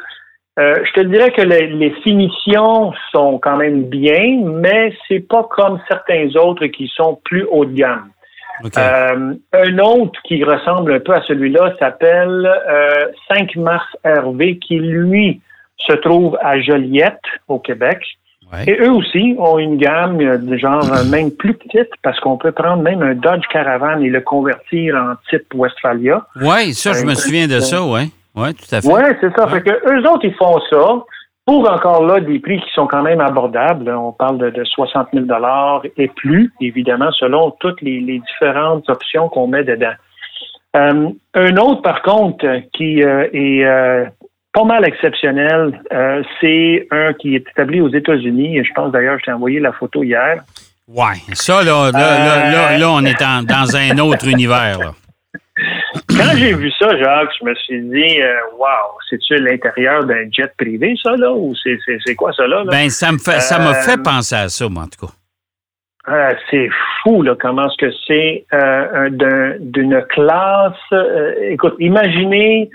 Euh, 0.59 0.75
je 0.85 1.01
te 1.01 1.07
dirais 1.07 1.31
que 1.31 1.41
les, 1.41 1.67
les 1.67 1.91
finitions 2.03 2.93
sont 3.11 3.39
quand 3.39 3.57
même 3.57 3.85
bien, 3.85 4.41
mais 4.43 4.93
c'est 5.07 5.27
pas 5.27 5.47
comme 5.49 5.79
certains 5.87 6.29
autres 6.35 6.67
qui 6.67 6.87
sont 6.95 7.19
plus 7.23 7.45
haut 7.49 7.65
de 7.65 7.73
gamme. 7.73 8.09
OK. 8.63 8.77
Euh, 8.77 9.33
un 9.53 9.79
autre 9.79 10.19
qui 10.25 10.43
ressemble 10.43 10.93
un 10.93 10.99
peu 10.99 11.13
à 11.13 11.21
celui-là 11.23 11.73
s'appelle 11.79 12.51
euh, 12.69 13.07
5 13.29 13.55
mars 13.55 13.85
RV, 14.05 14.59
qui 14.59 14.77
lui 14.77 15.41
se 15.77 15.93
trouve 15.93 16.37
à 16.41 16.59
Joliette, 16.61 17.19
au 17.47 17.59
Québec. 17.59 17.99
ouais. 18.53 18.65
Et 18.67 18.79
eux 18.79 18.91
aussi 18.91 19.35
ont 19.39 19.57
une 19.57 19.77
gamme 19.77 20.21
euh, 20.21 20.37
de 20.37 20.55
genre 20.55 20.85
euh, 20.93 21.03
même 21.05 21.31
plus 21.31 21.55
petite 21.55 21.89
parce 22.03 22.19
qu'on 22.19 22.37
peut 22.37 22.51
prendre 22.51 22.83
même 22.83 23.01
un 23.01 23.15
Dodge 23.15 23.45
Caravan 23.51 23.99
et 24.01 24.09
le 24.09 24.21
convertir 24.21 24.95
en 24.95 25.15
type 25.29 25.51
Westphalia. 25.55 26.25
Ouais, 26.39 26.71
ça, 26.73 26.93
je 26.93 27.05
me 27.05 27.15
souviens 27.15 27.47
de 27.47 27.59
ça, 27.59 27.83
ouais. 27.83 28.05
Ouais, 28.35 28.53
tout 28.53 28.65
à 28.75 28.81
fait. 28.81 28.87
Oui, 28.87 29.01
c'est 29.21 29.35
ça. 29.35 29.45
Ouais. 29.45 29.51
Fait 29.51 29.61
que 29.61 29.71
eux 29.71 30.09
autres, 30.09 30.25
ils 30.25 30.33
font 30.35 30.59
ça 30.69 31.03
pour 31.45 31.69
encore 31.69 32.05
là 32.05 32.19
des 32.19 32.39
prix 32.39 32.59
qui 32.61 32.69
sont 32.73 32.87
quand 32.87 33.01
même 33.01 33.19
abordables. 33.21 33.89
On 33.89 34.11
parle 34.13 34.37
de, 34.37 34.49
de 34.49 34.63
60 34.63 35.07
000 35.13 35.25
et 35.97 36.07
plus, 36.07 36.51
évidemment, 36.61 37.11
selon 37.11 37.51
toutes 37.59 37.81
les, 37.81 37.99
les 37.99 38.19
différentes 38.19 38.89
options 38.89 39.27
qu'on 39.29 39.47
met 39.47 39.63
dedans. 39.63 39.93
Euh, 40.75 41.09
un 41.35 41.57
autre, 41.57 41.81
par 41.81 42.01
contre, 42.01 42.45
qui 42.73 43.03
euh, 43.03 43.27
est 43.33 43.63
euh, 43.65 44.05
pas 44.53 44.63
mal 44.63 44.87
exceptionnel, 44.87 45.79
c'est 46.41 46.87
un 46.91 47.13
qui 47.13 47.35
est 47.35 47.45
établi 47.51 47.81
aux 47.81 47.89
États-Unis. 47.93 48.57
Et 48.57 48.63
je 48.63 48.71
pense 48.73 48.91
d'ailleurs, 48.91 49.19
je 49.19 49.25
t'ai 49.25 49.31
envoyé 49.31 49.59
la 49.59 49.71
photo 49.73 50.03
hier. 50.03 50.41
Ouais. 50.87 51.15
Ça, 51.33 51.63
là, 51.63 51.91
là, 51.91 51.99
là, 51.99 52.51
là, 52.51 52.77
là, 52.77 52.89
on 52.89 53.03
est 53.05 53.21
en- 53.21 53.43
dans 53.43 53.75
un 53.75 53.97
autre 53.99 54.27
univers, 54.31 54.79
là. 54.79 54.91
Quand 56.09 56.35
j'ai 56.35 56.53
vu 56.55 56.71
ça, 56.79 56.97
Jacques, 56.97 57.29
je 57.39 57.45
me 57.45 57.53
suis 57.55 57.81
dit, 57.81 58.21
euh, 58.21 58.33
wow, 58.57 58.97
c'est-tu 59.09 59.35
l'intérieur 59.35 60.03
d'un 60.03 60.25
jet 60.31 60.51
privé, 60.57 60.95
ça, 61.01 61.15
là? 61.15 61.31
Ou 61.31 61.53
c'est, 61.55 62.15
quoi, 62.15 62.33
ça, 62.33 62.47
là? 62.47 62.63
Ben, 62.65 62.89
ça 62.89 63.11
me 63.11 63.17
fait, 63.19 63.39
ça 63.39 63.59
m'a 63.59 63.71
Euh, 63.71 63.81
fait 63.81 64.01
penser 64.01 64.35
à 64.35 64.49
ça, 64.49 64.67
moi, 64.67 64.83
en 64.83 64.87
tout 64.87 65.05
cas. 65.05 65.13
Euh, 66.09 66.33
c'est 66.49 66.69
fou, 67.01 67.21
là, 67.21 67.35
comment 67.39 67.67
est-ce 67.67 67.77
que 67.85 67.93
c'est 68.07 68.45
euh, 68.53 69.05
un- 69.05 69.09
d'un- 69.09 69.55
d'une 69.59 70.01
classe. 70.09 70.73
euh, 70.91 71.33
écoute, 71.51 71.75
imaginez 71.79 72.69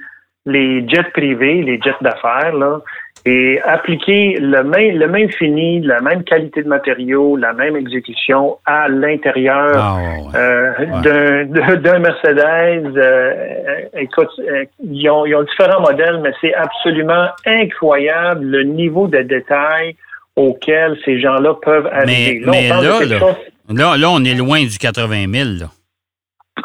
les 0.46 0.88
jets 0.88 1.10
privés, 1.12 1.62
les 1.62 1.78
jets 1.82 1.92
d'affaires, 2.00 2.54
là, 2.54 2.80
et 3.28 3.60
appliquer 3.62 4.38
le 4.40 4.62
même, 4.64 4.96
le 4.98 5.06
même 5.08 5.30
fini, 5.30 5.80
la 5.80 6.00
même 6.00 6.22
qualité 6.24 6.62
de 6.62 6.68
matériaux, 6.68 7.36
la 7.36 7.52
même 7.52 7.76
exécution 7.76 8.56
à 8.64 8.88
l'intérieur 8.88 9.96
ouais, 9.96 10.38
euh, 10.38 10.70
Ouais. 10.78 11.76
d'un- 11.76 11.98
Mercedes. 11.98 12.96
euh, 12.96 13.00
euh, 13.00 13.80
écoute, 13.98 14.30
euh, 14.38 14.64
ils, 14.82 15.08
ont, 15.10 15.26
ils 15.26 15.34
ont 15.34 15.42
différents 15.42 15.80
modèles, 15.80 16.20
mais 16.22 16.30
c'est 16.40 16.54
absolument 16.54 17.26
incroyable 17.46 18.44
le 18.44 18.62
niveau 18.64 19.06
de 19.08 19.18
détail 19.18 19.96
auquel 20.36 20.96
ces 21.04 21.20
gens-là 21.20 21.54
peuvent 21.62 21.88
arriver. 21.92 22.40
Mais, 22.46 22.50
mais 22.52 22.66
on 22.66 22.68
parle 22.68 22.84
là, 22.84 22.90
là, 23.04 23.18
chose- 23.18 23.76
là, 23.76 23.96
là, 23.96 24.10
on 24.10 24.24
est 24.24 24.34
loin 24.34 24.60
du 24.60 24.78
80 24.78 25.24
000, 25.32 25.48
là. 25.60 25.66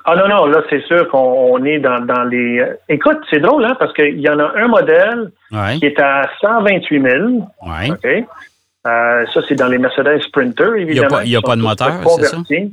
Ah 0.06 0.16
non, 0.16 0.28
non, 0.28 0.46
là, 0.48 0.62
c'est 0.70 0.82
sûr 0.86 1.08
qu'on 1.10 1.18
on 1.54 1.64
est 1.64 1.80
dans, 1.80 2.00
dans 2.06 2.24
les... 2.24 2.60
euh, 2.60 2.74
Écoute, 2.90 3.20
c'est 3.30 3.40
drôle, 3.40 3.64
hein, 3.66 3.76
parce 3.80 3.94
qu'il 3.94 4.20
y 4.20 4.30
en 4.30 4.40
a 4.40 4.52
un 4.58 4.68
modèle 4.68 5.32
Ouais. 5.52 5.78
qui 5.80 5.86
est 5.86 6.00
à 6.00 6.30
128 6.42 7.02
000, 7.02 7.20
Ouais. 7.62 7.92
OK? 7.92 8.26
Euh, 8.86 9.26
ça, 9.34 9.40
c'est 9.48 9.56
dans 9.56 9.70
les 9.70 9.78
Mercedes 9.78 10.22
Sprinter, 10.24 10.76
évidemment. 10.78 11.22
il 11.24 11.30
y 11.32 11.38
a 11.38 11.42
pas 11.42 11.56
de 11.56 11.62
moteur, 11.62 12.02
convertis. 12.02 12.70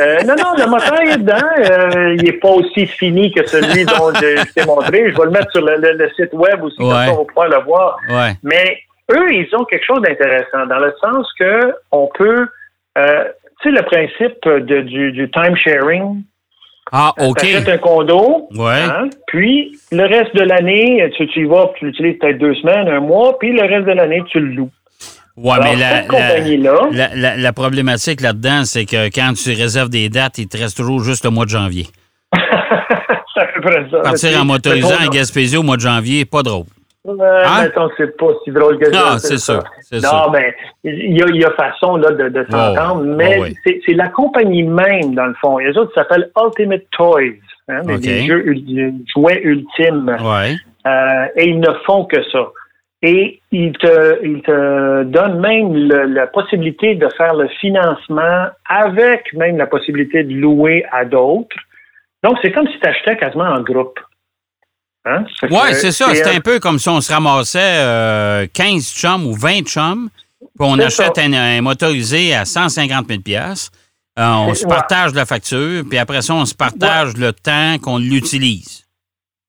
Euh, 0.00 0.16
non, 0.24 0.34
non, 0.36 0.54
le 0.58 0.66
moteur 0.68 1.00
est 1.02 1.18
dedans. 1.18 1.36
Euh, 1.58 2.16
il 2.18 2.24
n'est 2.24 2.32
pas 2.32 2.48
aussi 2.48 2.84
fini 2.86 3.30
que 3.32 3.46
celui 3.46 3.84
dont 3.84 4.12
je, 4.12 4.52
t'ai 4.54 4.66
montré. 4.66 5.12
Je 5.12 5.16
vais 5.16 5.24
le 5.24 5.30
mettre 5.30 5.52
sur 5.52 5.64
le, 5.64 5.76
le- 5.76 5.96
le 5.96 6.10
site 6.16 6.32
web 6.32 6.64
aussi, 6.64 6.78
comme 6.78 6.88
Ouais. 6.88 7.06
ça, 7.06 7.12
on 7.12 7.18
va 7.18 7.24
pouvoir 7.26 7.48
le 7.48 7.58
voir. 7.64 7.96
Ouais. 8.08 8.32
Mais 8.42 8.78
eux, 9.12 9.32
ils 9.32 9.48
ont 9.54 9.62
quelque 9.64 9.84
chose 9.84 10.02
d'intéressant, 10.02 10.66
dans 10.66 10.78
le 10.80 10.92
sens 11.00 11.28
que 11.38 11.72
on 11.92 12.08
peut... 12.12 12.48
euh, 12.98 13.24
tu 13.60 13.70
sais, 13.70 13.76
le 13.76 13.82
principe 13.84 14.42
de, 14.66 14.80
du, 14.80 15.12
du 15.12 15.30
time 15.30 15.54
sharing, 15.54 16.22
Ah, 16.92 17.12
OK. 17.18 17.38
tu 17.40 17.46
achètes 17.46 17.68
un 17.68 17.78
condo, 17.78 18.48
Ouais. 18.54 18.82
hein, 18.82 19.08
puis 19.26 19.76
le 19.90 20.02
reste 20.04 20.36
de 20.36 20.42
l'année, 20.42 21.10
tu, 21.16 21.26
tu 21.28 21.40
y 21.40 21.44
vas, 21.44 21.70
tu 21.78 21.86
l'utilises 21.86 22.18
peut-être 22.20 22.38
deux 22.38 22.54
semaines, 22.56 22.86
un 22.88 23.00
mois, 23.00 23.38
puis 23.38 23.50
le 23.52 23.62
reste 23.62 23.86
de 23.86 23.92
l'année, 23.92 24.22
tu 24.30 24.38
le 24.40 24.54
loues. 24.54 24.70
Ouais, 25.38 25.52
Alors, 25.54 25.64
mais 25.64 25.76
la, 25.76 26.02
la, 26.92 27.14
la- 27.14 27.36
la 27.38 27.52
problématique 27.54 28.20
là-dedans, 28.20 28.64
c'est 28.66 28.84
que 28.84 29.06
quand 29.08 29.32
tu 29.32 29.50
réserves 29.54 29.88
des 29.88 30.10
dates, 30.10 30.36
il 30.36 30.46
te 30.48 30.58
reste 30.58 30.76
toujours 30.76 31.02
juste 31.02 31.24
le 31.24 31.30
mois 31.30 31.46
de 31.46 31.50
janvier. 31.50 31.86
peu 33.54 33.60
près 33.62 33.86
ça. 33.90 33.98
Partir 34.00 34.40
en 34.40 34.44
motorisant 34.44 34.96
à 35.00 35.08
Gaspésie 35.08 35.56
au 35.56 35.62
mois 35.62 35.76
de 35.76 35.80
janvier, 35.82 36.24
pas 36.26 36.42
drôle. 36.42 36.66
Euh, 37.08 37.42
Hein? 37.44 37.68
c'est 37.96 38.16
pas 38.16 38.26
si 38.44 38.50
drôle 38.50 38.78
que 38.78 38.92
ça. 38.92 39.02
Ah, 39.14 39.18
c'est 39.18 39.38
c'est 39.38 40.02
non, 40.02 40.30
ben, 40.30 40.52
il 40.84 41.16
y 41.18 41.22
a, 41.22 41.26
y 41.28 41.44
a 41.44 41.50
façon 41.52 41.96
là, 41.96 42.10
de, 42.12 42.28
de 42.28 42.46
s'entendre, 42.50 43.02
Oh, 43.04 43.14
mais 43.16 43.36
oh, 43.40 43.42
oui. 43.44 43.56
c'est, 43.86 43.92
la 43.94 44.08
compagnie 44.08 44.62
même, 44.62 45.14
dans 45.14 45.26
le 45.26 45.34
fond. 45.40 45.58
Les 45.58 45.76
autres 45.76 45.92
s'appellent 45.94 46.30
Ultimate 46.40 46.84
Toys, 46.92 47.34
hein, 47.68 47.82
des- 47.98 48.26
jeux, 48.26 48.44
jouets 49.14 49.40
ultimes. 49.42 50.16
Ouais. 50.20 50.54
Euh, 50.86 51.26
et 51.36 51.48
ils 51.48 51.60
ne 51.60 51.72
font 51.86 52.04
que 52.04 52.22
ça. 52.30 52.50
Et 53.04 53.40
ils 53.50 53.72
te, 53.72 54.24
ils 54.24 54.40
te 54.42 55.02
donnent 55.02 55.40
même 55.40 55.74
le- 55.74 56.04
la 56.04 56.28
possibilité 56.28 56.94
de 56.94 57.08
faire 57.16 57.34
le 57.34 57.48
financement 57.60 58.46
avec 58.68 59.32
même 59.34 59.56
la 59.58 59.66
possibilité 59.66 60.22
de 60.22 60.32
louer 60.34 60.84
à 60.92 61.04
d'autres. 61.04 61.56
Donc, 62.22 62.38
c'est 62.42 62.52
comme 62.52 62.68
si 62.68 62.78
tu 62.78 62.88
achetais 62.88 63.16
quasiment 63.16 63.46
en 63.48 63.60
groupe. 63.62 63.98
Hein? 65.04 65.24
Ouais, 65.50 65.74
c'est 65.74 65.90
ça. 65.92 66.14
C'est 66.14 66.36
un- 66.36 66.40
peu 66.40 66.60
comme 66.60 66.78
si 66.78 66.88
on 66.88 67.00
se 67.00 67.12
ramassait 67.12 67.58
euh, 67.60 68.46
15 68.52 68.84
chums 68.94 69.26
ou 69.26 69.34
20 69.34 69.62
chums, 69.66 70.08
puis 70.40 70.48
on 70.60 70.78
achète 70.78 71.18
un, 71.18 71.32
un 71.32 71.60
motorisé 71.60 72.34
à 72.34 72.44
150 72.44 73.06
000 73.08 73.20
Euh, 74.18 74.22
on 74.26 74.54
se 74.54 74.64
ouais. 74.64 74.68
partage 74.68 75.14
la 75.14 75.24
facture, 75.26 75.84
puis 75.88 75.98
après 75.98 76.20
ça, 76.22 76.34
on 76.34 76.44
se 76.44 76.54
partage 76.54 77.16
le 77.16 77.32
temps 77.32 77.78
qu'on 77.80 77.98
l'utilise. 77.98 78.81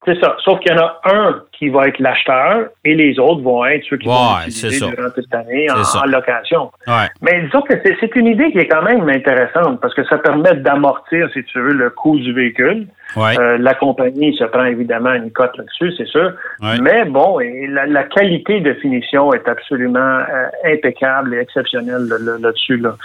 C'est 0.05 0.19
ça. 0.19 0.35
Sauf 0.43 0.59
qu'il 0.59 0.71
y 0.71 0.75
en 0.75 0.81
a 0.83 0.99
un 1.05 1.41
qui 1.53 1.69
va 1.69 1.87
être 1.87 1.97
l'acheteur 1.99 2.67
et 2.83 2.93
les 2.93 3.17
autres 3.19 3.41
vont 3.41 3.63
être 3.65 3.85
ceux 3.89 3.97
qui 3.97 4.05
vont 4.05 4.11
l'utiliser 4.45 4.85
durant 4.95 5.09
toute 5.11 5.31
l'année 5.31 5.67
en, 5.71 6.05
location. 6.07 6.71
Ouais. 6.87 7.07
Mais 7.21 7.41
disons 7.43 7.61
que 7.61 7.73
c'est 7.83 8.15
une 8.17 8.27
idée 8.27 8.51
qui 8.51 8.57
est 8.59 8.67
quand 8.67 8.81
même 8.81 9.07
intéressante 9.07 9.79
parce 9.79 9.93
que 9.93 10.03
ça 10.05 10.17
permet 10.17 10.55
d'amortir, 10.55 11.29
si 11.31 11.43
tu 11.45 11.59
veux, 11.61 11.71
le 11.73 11.89
coût 11.89 12.17
du 12.19 12.33
véhicule. 12.33 12.87
Ouais. 13.15 13.39
Euh, 13.39 13.57
la 13.59 13.75
compagnie 13.75 14.35
se 14.35 14.43
prend 14.43 14.65
évidemment 14.65 15.13
une 15.13 15.31
cote 15.31 15.55
là-dessus, 15.57 15.93
c'est 15.97 16.07
sûr. 16.07 16.33
Mais 16.81 17.05
bon, 17.05 17.39
et 17.39 17.67
la, 17.67 17.85
la 17.85 18.03
qualité 18.03 18.59
de 18.59 18.73
finition 18.73 19.33
est 19.33 19.47
absolument 19.47 19.99
euh, 19.99 20.47
impeccable 20.65 21.35
et 21.35 21.39
exceptionnelle 21.39 22.07
là- 22.09 22.17
là- 22.19 22.37
là-dessus. 22.41 22.77
Là. 22.77 22.95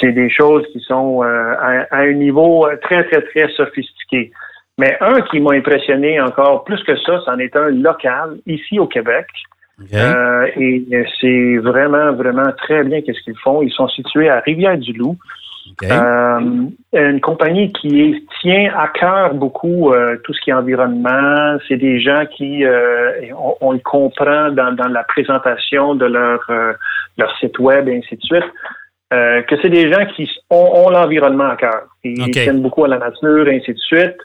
C'est 0.00 0.12
des 0.12 0.28
choses 0.30 0.64
qui 0.72 0.80
sont 0.80 1.22
euh, 1.24 1.54
à, 1.60 1.86
à 1.90 1.98
un 2.02 2.12
niveau 2.12 2.66
très, 2.82 3.04
très, 3.04 3.22
très 3.22 3.48
sophistiqué. 3.56 4.30
Mais 4.78 4.96
un 5.00 5.20
qui 5.22 5.40
m'a 5.40 5.52
impressionné 5.52 6.20
encore 6.20 6.64
plus 6.64 6.82
que 6.82 6.96
ça, 6.96 7.20
c'en 7.24 7.38
est 7.38 7.54
un 7.56 7.68
local, 7.68 8.38
ici 8.46 8.78
au 8.78 8.86
Québec. 8.86 9.26
Euh, 9.92 10.46
et 10.56 10.86
c'est 11.20 11.56
vraiment, 11.58 12.12
vraiment 12.12 12.52
très 12.58 12.84
bien 12.84 13.02
qu'est-ce 13.02 13.20
qu'ils 13.22 13.38
font. 13.38 13.62
Ils 13.62 13.72
sont 13.72 13.88
situés 13.88 14.28
à 14.28 14.40
Rivière-du-Loup. 14.40 15.16
Euh, 15.82 16.40
une 16.92 17.20
compagnie 17.20 17.72
qui 17.72 18.26
tient 18.40 18.72
à 18.76 18.88
cœur 18.88 19.34
beaucoup 19.34 19.92
euh, 19.92 20.16
tout 20.22 20.32
ce 20.34 20.40
qui 20.42 20.50
est 20.50 20.54
environnement. 20.54 21.56
C'est 21.66 21.76
des 21.76 22.00
gens 22.00 22.24
qui, 22.26 22.64
on, 23.36 23.54
on 23.60 23.72
le 23.72 23.78
comprend 23.78 24.50
dans, 24.50 24.72
dans 24.74 24.88
la 24.88 25.02
présentation 25.04 25.94
de 25.94 26.06
leur, 26.06 26.40
leur 27.18 27.36
site 27.38 27.58
web 27.58 27.88
et 27.88 27.98
ainsi 27.98 28.16
de 28.16 28.22
suite, 28.22 28.52
que 29.10 29.56
c'est 29.62 29.70
des 29.70 29.90
gens 29.92 30.04
qui 30.14 30.30
ont, 30.50 30.84
ont 30.86 30.90
l'environnement 30.90 31.48
à 31.48 31.56
cœur. 31.56 31.82
Ils 32.04 32.30
tiennent 32.30 32.62
beaucoup 32.62 32.84
à 32.84 32.88
la 32.88 32.98
nature 32.98 33.48
et 33.48 33.56
ainsi 33.56 33.72
de 33.72 33.78
suite. 33.78 34.18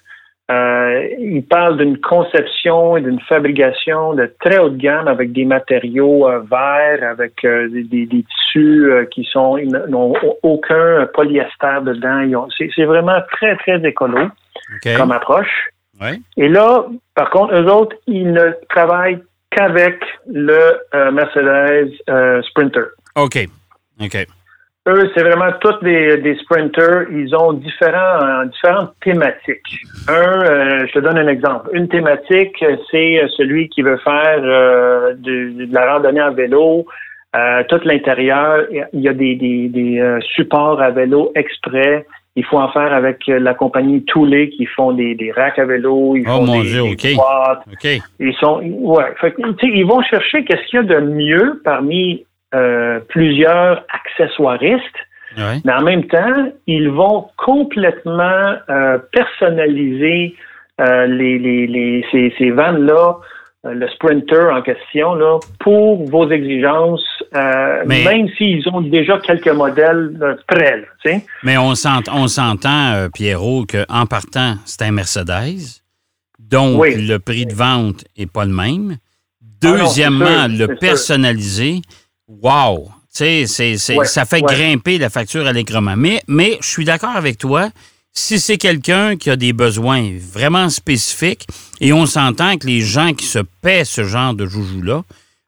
Euh, 0.50 1.08
ils 1.20 1.44
parlent 1.46 1.78
d'une 1.78 2.00
conception 2.00 2.98
et 2.98 3.02
d'une 3.02 3.20
fabrication 3.22 4.14
de 4.16 4.34
très 4.42 4.58
haut 4.58 4.70
de 4.70 4.78
gamme 4.78 5.08
avec 5.08 5.32
des 5.32 5.46
matériaux 5.46 6.28
euh, 6.28 6.40
verts, 6.50 7.08
avec 7.08 7.34
euh, 7.46 7.70
des, 7.70 7.84
des- 7.84 8.08
des 8.08 8.24
tissus 8.24 8.92
euh, 8.92 9.06
qui 9.06 9.24
sont 9.26 9.58
n'ont 9.88 10.14
aucun 10.42 11.08
polyester 11.14 11.82
dedans. 11.84 12.48
C'est 12.58 12.86
vraiment 12.86 13.20
très, 13.34 13.56
très 13.58 13.80
écolo 13.88 14.18
comme 14.98 15.12
approche. 15.12 15.70
Ouais. 16.02 16.20
Et 16.38 16.48
là, 16.48 16.86
par 17.14 17.30
contre, 17.30 17.54
eux 17.54 17.68
autres, 17.72 17.96
ils 18.08 18.32
ne 18.32 18.52
travaillent 18.70 19.22
qu'avec 19.52 20.00
le 20.28 20.60
euh, 20.96 21.12
Mercedes 21.12 21.92
Sprinter. 22.50 22.86
OK. 23.16 23.38
OK. 24.02 24.18
Eux, 24.88 25.12
c'est 25.14 25.24
vraiment 25.24 25.52
tous 25.60 25.76
des, 25.84 26.18
des 26.18 26.36
sprinters. 26.36 27.06
Ils 27.12 27.36
ont 27.36 27.54
différents, 27.54 28.24
euh, 28.24 28.46
différentes 28.46 28.94
thématiques. 29.04 29.82
Un, 30.08 30.14
euh, 30.14 30.88
je 30.88 30.94
te 30.94 31.00
donne 31.00 31.18
un 31.18 31.28
exemple. 31.28 31.70
Une 31.74 31.88
thématique, 31.90 32.64
c'est 32.90 33.22
euh, 33.22 33.28
celui 33.38 33.70
qui 33.70 33.82
veut 33.82 33.98
faire 33.98 34.40
euh, 34.42 35.14
de, 35.16 35.66
de 35.66 35.74
la 35.74 35.94
randonnée 35.94 36.22
à 36.22 36.32
vélo. 36.32 36.86
Euh, 37.36 37.64
tout 37.70 37.80
l'intérieur, 37.84 38.66
il 38.94 39.02
y 39.02 39.08
a 39.08 39.14
des, 39.14 39.36
des, 39.36 39.68
des 39.68 40.00
euh, 40.00 40.20
supports 40.22 40.82
à 40.82 40.90
vélo 40.92 41.32
exprès. 41.36 42.08
Il 42.36 42.46
faut 42.46 42.58
en 42.58 42.72
faire 42.72 42.94
avec 42.94 43.24
la 43.28 43.54
compagnie 43.54 44.04
Toulet 44.06 44.50
qui 44.50 44.66
font 44.66 44.94
des, 44.94 45.14
des 45.14 45.32
racks 45.32 45.60
à 45.60 45.66
vélo. 45.66 46.16
Ils 46.16 46.24
Oh, 46.26 46.38
font 46.38 46.46
mon 46.46 46.62
des, 46.62 46.68
Dieu, 46.70 46.82
boîtes. 47.16 47.64
OK. 47.72 48.02
Ils 48.20 48.34
sont, 48.36 48.62
ouais, 48.64 49.04
fait 49.20 49.36
ils 49.64 49.86
vont 49.86 50.02
chercher 50.04 50.46
qu'est-ce 50.46 50.64
qu'il 50.68 50.78
y 50.78 50.80
a 50.80 50.84
de 50.84 51.00
mieux 51.06 51.62
parmi 51.66 52.26
euh, 52.56 53.00
plusieurs 53.10 53.86
accessoiristes, 53.94 54.84
mais 55.64 55.74
en 55.74 55.82
même 55.84 56.06
temps, 56.08 56.52
ils 56.68 56.90
vont 56.90 57.28
complètement 57.38 58.56
euh, 58.70 58.98
personnaliser 59.12 60.36
euh, 60.82 61.06
les, 61.08 61.38
les, 61.40 61.68
les, 61.68 62.06
ces, 62.12 62.34
ces 62.38 62.52
vannes-là, 62.52 63.18
le 63.66 63.88
Sprinter 63.90 64.50
en 64.54 64.62
question, 64.62 65.14
là, 65.16 65.38
pour 65.60 66.06
vos 66.10 66.30
exigences, 66.32 67.04
Mais- 67.34 68.04
même 68.06 68.30
s'ils 68.38 68.68
ont 68.70 68.80
déjà 68.82 69.20
quelques 69.20 69.50
modèles 69.50 70.18
prêts. 70.48 70.78
Là, 70.78 70.86
tu 71.04 71.12
sais. 71.12 71.26
Mais 71.44 71.58
on 71.58 71.76
s'ent- 71.76 72.10
on 72.12 72.28
s'entend, 72.28 73.08
Pierrot, 73.14 73.66
qu'en 73.66 74.06
partant, 74.06 74.56
c'est 74.66 74.84
un 74.84 74.92
Mercedes. 74.92 75.82
Donc, 76.40 76.80
Oui. 76.82 77.06
le 77.06 77.18
prix 77.20 77.46
de 77.46 77.54
vente 77.54 78.06
n'est 78.18 78.26
pas 78.28 78.46
le 78.46 78.52
même. 78.54 78.96
Ah 79.62 79.68
non, 79.68 79.74
Deuxièmement, 79.74 80.48
sûr, 80.48 80.68
le 80.68 80.78
sûr. 80.78 80.78
Wow! 82.30 82.90
Tu 83.16 83.48
sais, 83.48 83.76
Ouais, 83.98 84.06
ça 84.06 84.24
fait 84.26 84.42
ouais. 84.44 84.54
grimper 84.56 84.98
la 84.98 85.10
facture 85.10 85.46
allègrement. 85.48 85.96
Mais, 85.98 86.22
mais 86.28 86.58
je 86.62 86.68
suis 86.68 86.86
d'accord 86.86 87.16
avec 87.16 87.38
toi. 87.38 87.70
Si 88.14 88.40
c'est 88.40 88.58
quelqu'un 88.58 89.16
qui 89.18 89.30
a 89.30 89.36
des 89.36 89.54
besoins 89.54 90.10
vraiment 90.34 90.70
spécifiques, 90.70 91.48
et 91.82 91.92
on 91.94 92.06
s'entend 92.06 92.58
que 92.58 92.68
les 92.68 92.82
gens 92.82 93.14
qui 93.14 93.26
se 93.26 93.40
paient 93.62 93.84
ce 93.86 94.04
genre 94.04 94.34
de 94.34 94.46
joujou-là, 94.46 95.02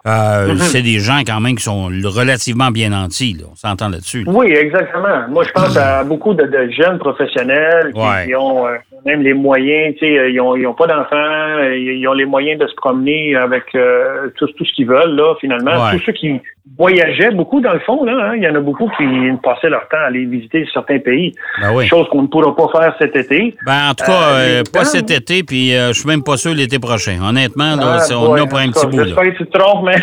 euh, 0.07 0.53
Mhm. 0.55 0.59
c'est 0.61 0.81
des 0.81 0.99
gens 0.99 1.19
quand 1.25 1.39
même 1.39 1.55
qui 1.55 1.63
sont 1.63 1.85
relativement 1.85 2.71
bien 2.71 2.89
nantis. 2.89 3.33
là. 3.39 3.45
On 3.51 3.55
s'entend 3.55 3.89
là-dessus. 3.89 4.23
là. 4.23 4.31
Oui, 4.33 4.47
exactement. 4.51 5.27
Moi, 5.29 5.43
je 5.43 5.51
pense 5.51 5.77
à 5.77 6.03
beaucoup 6.03 6.33
de, 6.33 6.43
de 6.43 6.71
jeunes 6.71 6.97
professionnels 6.97 7.91
qui, 7.93 7.99
Ouais. 7.99 8.25
qui 8.27 8.35
ont 8.35 8.65
euh, 8.67 8.71
même 9.05 9.21
les 9.21 9.33
moyens, 9.33 9.95
tu 9.95 10.05
sais, 10.05 10.17
euh, 10.17 10.29
ils 10.29 10.39
ont, 10.39 10.55
ils 10.55 10.67
ont 10.67 10.73
pas 10.73 10.87
d'enfants, 10.87 11.15
euh, 11.15 11.75
ils 11.77 12.07
ont 12.07 12.13
les 12.13 12.25
moyens 12.25 12.59
de 12.59 12.67
se 12.67 12.75
promener 12.75 13.35
avec 13.35 13.63
euh, 13.75 14.29
tout, 14.37 14.47
tout 14.47 14.65
ce 14.65 14.73
qu'ils 14.73 14.87
veulent, 14.87 15.15
là, 15.15 15.33
finalement. 15.39 15.71
Ouais. 15.71 15.91
Tous 15.97 16.03
ceux 16.05 16.11
qui 16.13 16.39
voyageaient 16.77 17.31
beaucoup, 17.31 17.59
dans 17.59 17.73
le 17.73 17.79
fond, 17.79 18.03
là, 18.05 18.13
hein, 18.29 18.35
il 18.35 18.43
y 18.43 18.47
en 18.47 18.53
a 18.55 18.59
beaucoup 18.59 18.89
qui 18.97 19.03
passaient 19.43 19.69
leur 19.69 19.87
temps 19.89 19.97
à 19.97 20.07
aller 20.07 20.25
visiter 20.25 20.65
certains 20.71 20.99
pays, 20.99 21.33
Ben 21.59 21.73
oui. 21.73 21.87
chose 21.87 22.07
qu'on 22.09 22.21
ne 22.21 22.27
pourra 22.27 22.55
pas 22.55 22.67
faire 22.79 22.95
cet 22.99 23.15
été. 23.15 23.55
Ben, 23.65 23.89
en 23.89 23.93
tout 23.95 24.05
cas, 24.05 24.21
Euh, 24.41 24.63
pas 24.71 24.85
cet 24.85 25.09
été, 25.09 25.43
puis 25.43 25.75
euh, 25.75 25.87
je 25.89 25.99
suis 25.99 26.07
même 26.07 26.23
pas 26.23 26.37
sûr 26.37 26.53
l'été 26.53 26.77
prochain. 26.79 27.17
Honnêtement, 27.27 27.75
là, 27.75 27.97
Ah, 27.99 28.13
on 28.15 28.27
en 28.29 28.35
a 28.35 28.45
pour 28.45 28.59
un 28.59 28.69
petit 28.69 28.85
bout. 28.87 28.97
Là. 28.97 29.03
J'espère 29.05 29.23
que 29.33 29.37
tu 29.37 29.45
te 29.47 29.57
trompes, 29.57 29.85
mais... 29.85 29.95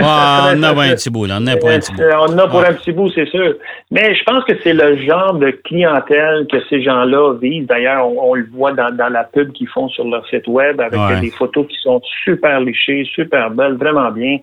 Ah, 0.00 0.52
on 0.54 0.58
en 0.58 0.62
a 0.62 0.72
pour 0.72 0.82
un 0.82 0.94
petit 0.94 1.10
bout, 1.10 1.26
là. 1.26 1.38
On 1.40 1.42
en 1.42 1.46
a 1.48 1.56
pour 1.56 1.68
un 1.70 1.78
petit 1.78 1.92
bout. 1.92 2.02
On 2.02 2.32
en 2.34 2.38
a 2.38 2.46
pour 2.48 2.60
un 2.60 2.72
petit 2.72 2.92
bout, 2.92 3.10
c'est 3.10 3.28
sûr. 3.28 3.54
Mais 3.90 4.14
je 4.14 4.22
pense 4.24 4.44
que 4.44 4.52
c'est 4.62 4.72
le 4.74 4.96
genre 4.98 5.34
de 5.34 5.50
clientèle 5.64 6.46
que 6.50 6.58
ces 6.70 6.82
gens-là 6.82 7.34
visent. 7.42 7.66
D'ailleurs, 7.66 8.06
on, 8.08 8.30
on 8.32 8.35
le 8.36 8.46
voit 8.52 8.72
dans, 8.72 8.90
dans 8.94 9.08
la 9.08 9.24
pub 9.24 9.52
qu'ils 9.52 9.68
font 9.68 9.88
sur 9.88 10.04
leur 10.06 10.26
site 10.28 10.46
web 10.46 10.80
avec 10.80 10.98
Ouais. 10.98 11.20
des 11.20 11.30
photos 11.30 11.66
qui 11.66 11.76
sont 11.78 12.00
super 12.24 12.60
léchées, 12.60 13.04
super 13.14 13.50
belles, 13.50 13.74
vraiment 13.74 14.10
bien. 14.10 14.38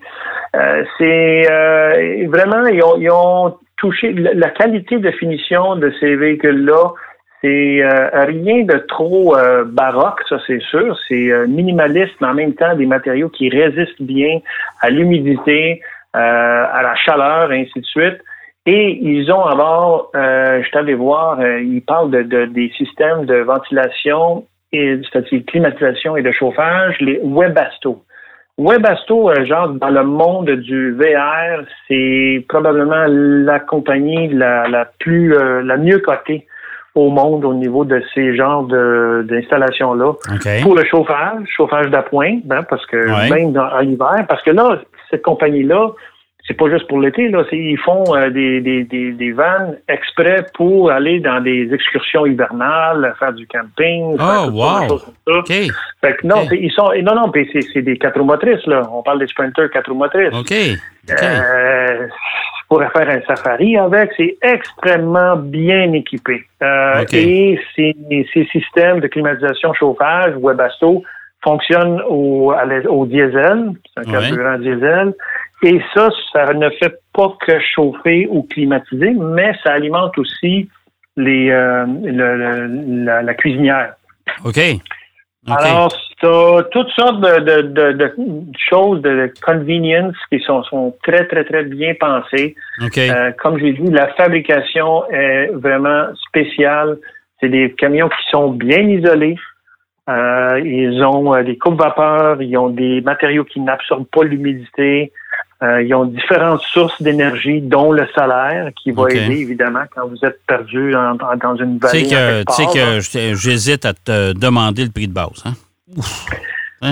Euh, 0.56 0.84
c'est 0.98 1.52
euh, 1.52 2.28
vraiment, 2.28 2.66
ils 2.68 2.84
ont, 2.84 2.98
ils 3.00 3.10
ont 3.12 3.56
touché 3.78 4.14
la, 4.14 4.50
qualité 4.50 4.98
de 4.98 5.12
finition 5.12 5.76
de 5.76 5.92
ces 6.00 6.16
véhicules-là. 6.16 6.94
C'est 7.42 7.84
euh, 7.84 8.24
rien 8.26 8.64
de 8.64 8.78
trop 8.88 9.36
euh, 9.36 9.66
baroque, 9.66 10.22
ça 10.30 10.38
c'est 10.48 10.62
sûr. 10.62 10.98
C'est 11.10 11.30
euh, 11.32 11.46
minimaliste, 11.48 12.14
mais 12.22 12.28
en 12.28 12.34
même 12.34 12.54
temps 12.54 12.74
des 12.76 12.86
matériaux 12.86 13.28
qui 13.28 13.50
résistent 13.50 14.02
bien 14.02 14.40
à 14.82 14.90
l'humidité, 14.90 15.82
à 16.14 16.82
la 16.84 16.96
chaleur, 16.96 17.52
et 17.52 17.62
ainsi 17.62 17.80
de 17.82 17.86
suite. 17.86 18.20
Et 18.65 18.98
ils 19.01 19.29
ont 19.32 19.43
alors, 19.46 20.10
euh, 20.15 20.63
je 20.63 20.72
t'allais 20.72 20.93
voir, 20.93 21.39
euh, 21.39 21.62
ils 21.62 21.82
parlent 21.82 22.12
de, 22.12 22.22
de- 22.24 22.46
des 22.46 22.70
systèmes 22.77 23.25
de 23.25 23.36
ventilation, 23.41 24.46
et 24.72 25.00
c'est-à-dire 25.12 25.41
climatisation 25.48 26.15
et 26.15 26.22
de 26.22 26.32
chauffage, 26.32 26.96
les 27.01 27.20
Webasto. 27.24 28.01
Webasto, 28.58 29.29
euh, 29.32 29.46
genre 29.46 29.70
dans 29.70 29.89
le 29.89 30.03
monde 30.03 30.50
du 30.51 30.93
VR, 30.93 31.63
c'est 31.88 32.46
probablement 32.48 33.05
la 33.08 33.60
compagnie 33.60 34.29
la, 34.29 34.67
la 34.70 34.86
plus 35.00 35.34
la 35.63 35.75
mieux 35.77 36.00
cotée 36.00 36.46
au 36.96 37.10
monde 37.10 37.43
au 37.43 37.55
niveau 37.55 37.84
de 37.84 38.01
ces 38.13 38.36
genres 38.36 38.63
de- 38.67 39.25
d'installations-là. 39.27 40.10
OK. 40.10 40.48
Pour 40.62 40.75
le 40.75 40.86
chauffage, 40.86 41.43
chauffage 41.48 41.88
d'appoint, 41.89 42.38
hein, 42.51 42.62
parce 42.70 42.86
que 42.86 42.98
Ouais. 42.98 43.29
même 43.29 43.51
dans, 43.51 43.65
en 43.67 43.82
hiver, 43.82 44.25
parce 44.29 44.43
que 44.43 44.51
là, 44.51 44.79
cette 45.10 45.24
compagnie-là 45.24 45.88
c'est 46.46 46.56
pas 46.56 46.70
juste 46.70 46.88
pour 46.90 47.00
l'été, 47.00 47.30
là. 47.30 47.44
Ils 47.54 47.78
font 47.78 48.04
euh, 48.16 48.30
des, 48.30 48.60
des, 48.60 48.84
des, 48.84 49.14
des 49.14 49.32
vannes 49.32 49.78
exprès 49.88 50.46
pour 50.54 50.92
aller 50.92 51.22
dans 51.22 51.40
des 51.40 51.74
excursions 51.74 52.26
hivernales, 52.26 53.16
faire 53.18 53.32
du 53.32 53.48
camping. 53.48 54.18
Oh, 54.20 54.50
wow. 54.52 54.88
Comme 54.88 54.98
ça. 54.98 55.38
OK. 55.40 55.48
Fait 56.02 56.18
que 56.18 56.28
non, 56.28 56.46
ils 56.52 56.72
sont, 56.72 56.92
non, 57.02 57.16
non, 57.16 57.32
c'est, 57.34 57.62
c'est 57.74 57.82
des 57.82 57.98
quatre 57.98 58.20
roues 58.20 58.26
motrices, 58.26 58.66
là. 58.68 58.82
On 58.92 59.02
parle 59.04 59.20
des 59.20 59.28
sprinters 59.28 59.70
quatre 59.72 59.90
roues 59.90 59.98
motrices. 59.98 60.34
OK. 60.34 60.52
Euh, 60.52 62.08
je 62.08 62.68
pourrais 62.68 62.90
faire 62.90 63.10
un 63.10 63.22
safari 63.22 63.78
avec. 63.78 64.12
C'est 64.18 64.36
extrêmement 64.42 65.38
bien 65.38 65.94
équipé. 65.94 66.46
Euh. 66.62 67.06
Et 67.14 67.58
ces, 67.74 67.96
ces 68.34 68.46
systèmes 68.52 69.00
de 69.00 69.08
climatisation, 69.08 69.74
chauffage, 69.74 70.34
Webasto, 70.38 71.04
fonctionnent 71.44 72.02
au, 72.08 72.54
au 72.90 73.06
diesel. 73.06 73.72
C'est 73.94 74.08
un 74.08 74.12
carburant 74.12 74.58
diesel. 74.60 75.14
Et 75.64 75.82
ça, 75.94 76.10
ça 76.34 76.54
ne 76.54 76.70
fait 76.72 76.96
pas 77.14 77.34
que 77.46 77.60
chauffer 77.60 78.28
ou 78.30 78.44
climatiser, 78.44 79.12
mais 79.18 79.54
ça 79.64 79.74
alimente 79.74 80.18
aussi 80.18 80.70
les, 81.16 81.52
euh, 81.52 81.86
le- 82.04 82.38
le- 82.38 83.06
la, 83.06 83.22
la 83.22 83.34
cuisinière. 83.34 83.94
OK. 84.46 84.58
OK. 85.48 85.56
Alors, 85.58 85.94
t'as 86.22 86.64
toutes 86.64 86.90
sortes 86.92 87.20
de, 87.22 87.40
de, 87.40 87.62
de, 87.62 87.92
de 87.94 88.14
choses 88.70 89.02
de 89.02 89.32
convenience 89.46 90.16
qui 90.30 90.40
sont, 90.40 90.64
sont 90.64 90.96
très, 91.04 91.26
très, 91.28 91.44
très 91.44 91.64
bien 91.66 91.94
pensées. 92.00 92.56
OK. 92.82 92.98
Euh, 92.98 93.32
comme 93.42 93.58
je 93.58 93.66
l'ai 93.66 93.74
dit, 93.74 93.92
la 93.92 94.08
fabrication 94.16 95.10
est 95.12 95.48
vraiment 95.54 96.08
spéciale. 96.28 96.98
C'est 97.40 97.50
des 97.50 97.72
camions 97.74 98.08
qui 98.10 98.30
sont 98.32 98.52
bien 98.52 98.80
isolés. 98.80 99.38
Euh, 100.10 100.60
ils 100.64 101.02
ont 101.04 101.34
euh, 101.34 101.44
des 101.44 101.58
coupes 101.58 101.80
vapeur, 101.80 102.42
ils 102.42 102.58
ont 102.58 102.70
des 102.70 103.02
matériaux 103.02 103.46
qui 103.46 103.60
n'absorbent 103.62 104.08
pas 104.08 104.24
l'humidité. 104.24 105.12
Euh, 105.62 105.82
ils 105.82 105.94
ont 105.96 106.06
différentes 106.06 106.62
sources 106.62 107.02
d'énergie, 107.02 107.62
dont 107.62 107.94
le 107.94 108.06
solaire, 108.14 108.70
qui 108.76 108.92
va 108.92 109.10
aider 109.10 109.40
évidemment 109.40 109.84
quand 109.96 110.08
vous 110.08 110.20
êtes 110.26 110.42
perdu 110.46 110.92
dans, 110.92 111.56
une 111.56 111.78
vallée. 111.78 112.04
tu 112.04 112.54
sais 112.54 112.66
que 112.66 113.00
j'hésite 113.36 113.86
à 113.86 113.94
te 113.94 114.34
demander 114.34 114.84
le 114.84 114.92
prix 114.92 115.08
de 115.08 115.14
base. 115.14 115.44
Hein? 115.46 115.54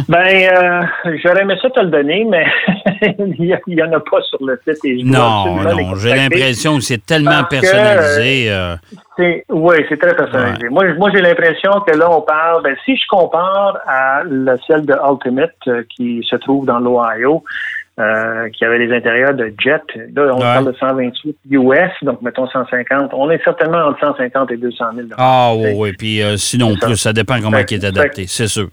Ben, 0.08 0.50
euh, 1.08 1.16
j'aurais 1.24 1.42
aimé 1.42 1.56
ça 1.62 1.70
te 1.70 1.80
le 1.80 1.88
donner, 1.90 2.26
mais 2.30 2.46
il 3.38 3.76
n'y 3.76 3.84
en 3.84 3.92
a 3.92 4.00
pas 4.00 4.22
sur 4.30 4.38
le 4.46 4.60
site. 4.68 4.84
Et 4.86 5.00
je 5.00 5.06
Non, 5.06 5.62
non. 5.62 5.96
J'ai 5.96 6.16
l'impression 6.16 6.78
que 6.78 6.84
c'est 6.84 7.06
tellement 7.06 7.44
personnalisé. 7.44 8.52
euh, 8.52 8.76
C'est- 9.18 9.46
Oui, 9.50 9.76
c'est 9.90 9.98
très 10.00 10.16
personnalisé. 10.16 10.70
Moi, 10.70 10.94
moi 10.98 11.10
j'ai 11.14 11.22
l'impression 11.22 11.72
que 11.88 11.96
là, 11.98 12.10
on 12.12 12.22
parle, 12.22 12.64
ben, 12.64 12.76
si 12.86 12.96
je 12.96 13.04
compare 13.10 13.78
à 13.88 14.22
la 14.30 14.56
celle 14.68 14.86
de 14.86 14.94
Ultimate 15.10 15.52
euh, 15.68 15.84
qui 15.96 16.26
se 16.30 16.36
trouve 16.38 16.66
dans 16.66 16.80
l'Ohio, 16.80 17.44
euh, 18.00 18.50
qui 18.50 18.64
avait 18.66 18.80
les 18.80 18.96
intérieurs 18.96 19.34
de 19.34 19.54
Jet, 19.60 19.82
là, 20.16 20.32
on 20.34 20.36
Ouais. 20.38 20.42
parle 20.42 20.66
de 20.72 20.78
128 20.80 21.36
US, 21.52 21.92
donc 22.04 22.22
mettons 22.22 22.48
150. 22.48 23.12
On 23.14 23.30
est 23.30 23.44
certainement 23.44 23.80
entre 23.88 24.00
150 24.00 24.52
et 24.52 24.58
200 24.58 24.86
000 24.96 25.08
Ah 25.18 25.52
oui, 25.56 25.72
oui. 25.76 25.92
Puis 25.98 26.22
euh, 26.24 26.38
sinon 26.38 26.76
ça. 26.78 26.88
plus, 26.88 26.96
ça 26.96 27.14
dépend 27.14 27.40
comment 27.42 27.58
il 27.70 27.74
est 27.76 27.86
adapté, 27.86 28.26
c'est 28.28 28.48
sûr. 28.48 28.70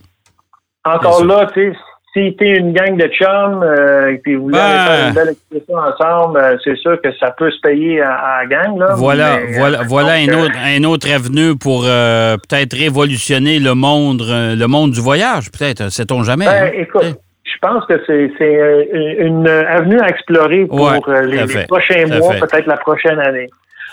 Encore 0.95 1.25
là, 1.25 1.47
tu 1.53 1.73
sais, 1.73 1.79
si 2.15 2.37
t'es 2.37 2.57
une 2.57 2.73
gang 2.73 2.97
de 2.97 3.07
chums 3.09 3.63
euh, 3.63 4.13
et 4.13 4.19
puis 4.19 4.35
vous 4.35 4.45
voulez 4.45 4.59
Ben. 4.59 4.65
aller 4.65 4.89
faire 4.89 5.09
une 5.09 5.15
belle 5.15 5.29
expression 5.29 5.77
ensemble, 5.77 6.39
euh, 6.39 6.57
c'est 6.65 6.77
sûr 6.77 7.01
que 7.03 7.13
ça 7.19 7.31
peut 7.33 7.51
se 7.51 7.61
payer 7.61 8.01
à, 8.01 8.41
la 8.41 8.47
gang. 8.47 8.79
Là, 8.79 8.95
Voilà, 8.97 9.37
Mais, 9.37 9.43
euh, 9.43 9.59
voilà, 9.59 9.83
voilà 9.87 10.13
un 10.15 10.29
autre, 10.29 10.55
un 10.63 10.85
autre 10.85 11.11
avenue 11.13 11.57
pour 11.57 11.83
peut-être 11.83 12.77
révolutionner 12.77 13.59
le 13.59 13.75
monde, 13.75 14.23
le 14.27 14.67
monde 14.67 14.93
du 14.93 15.01
voyage, 15.01 15.51
peut-être. 15.51 15.91
Sait-on 15.91 16.23
jamais. 16.23 16.47
Ben, 16.47 16.65
hein? 16.65 16.71
écoute, 16.75 17.19
je 17.45 17.59
pense 17.61 17.85
que 17.87 18.01
c'est 18.07 18.31
c'est, 18.39 18.89
une 19.21 19.47
avenue 19.47 20.01
à 20.01 20.09
explorer 20.09 20.67
pour 20.67 20.81
Ouais, 20.81 21.27
les, 21.27 21.67
prochains 21.67 22.07
mois, 22.07 22.35
peut-être 22.35 22.67
la 22.67 22.77
prochaine 22.77 23.19
année. 23.19 23.49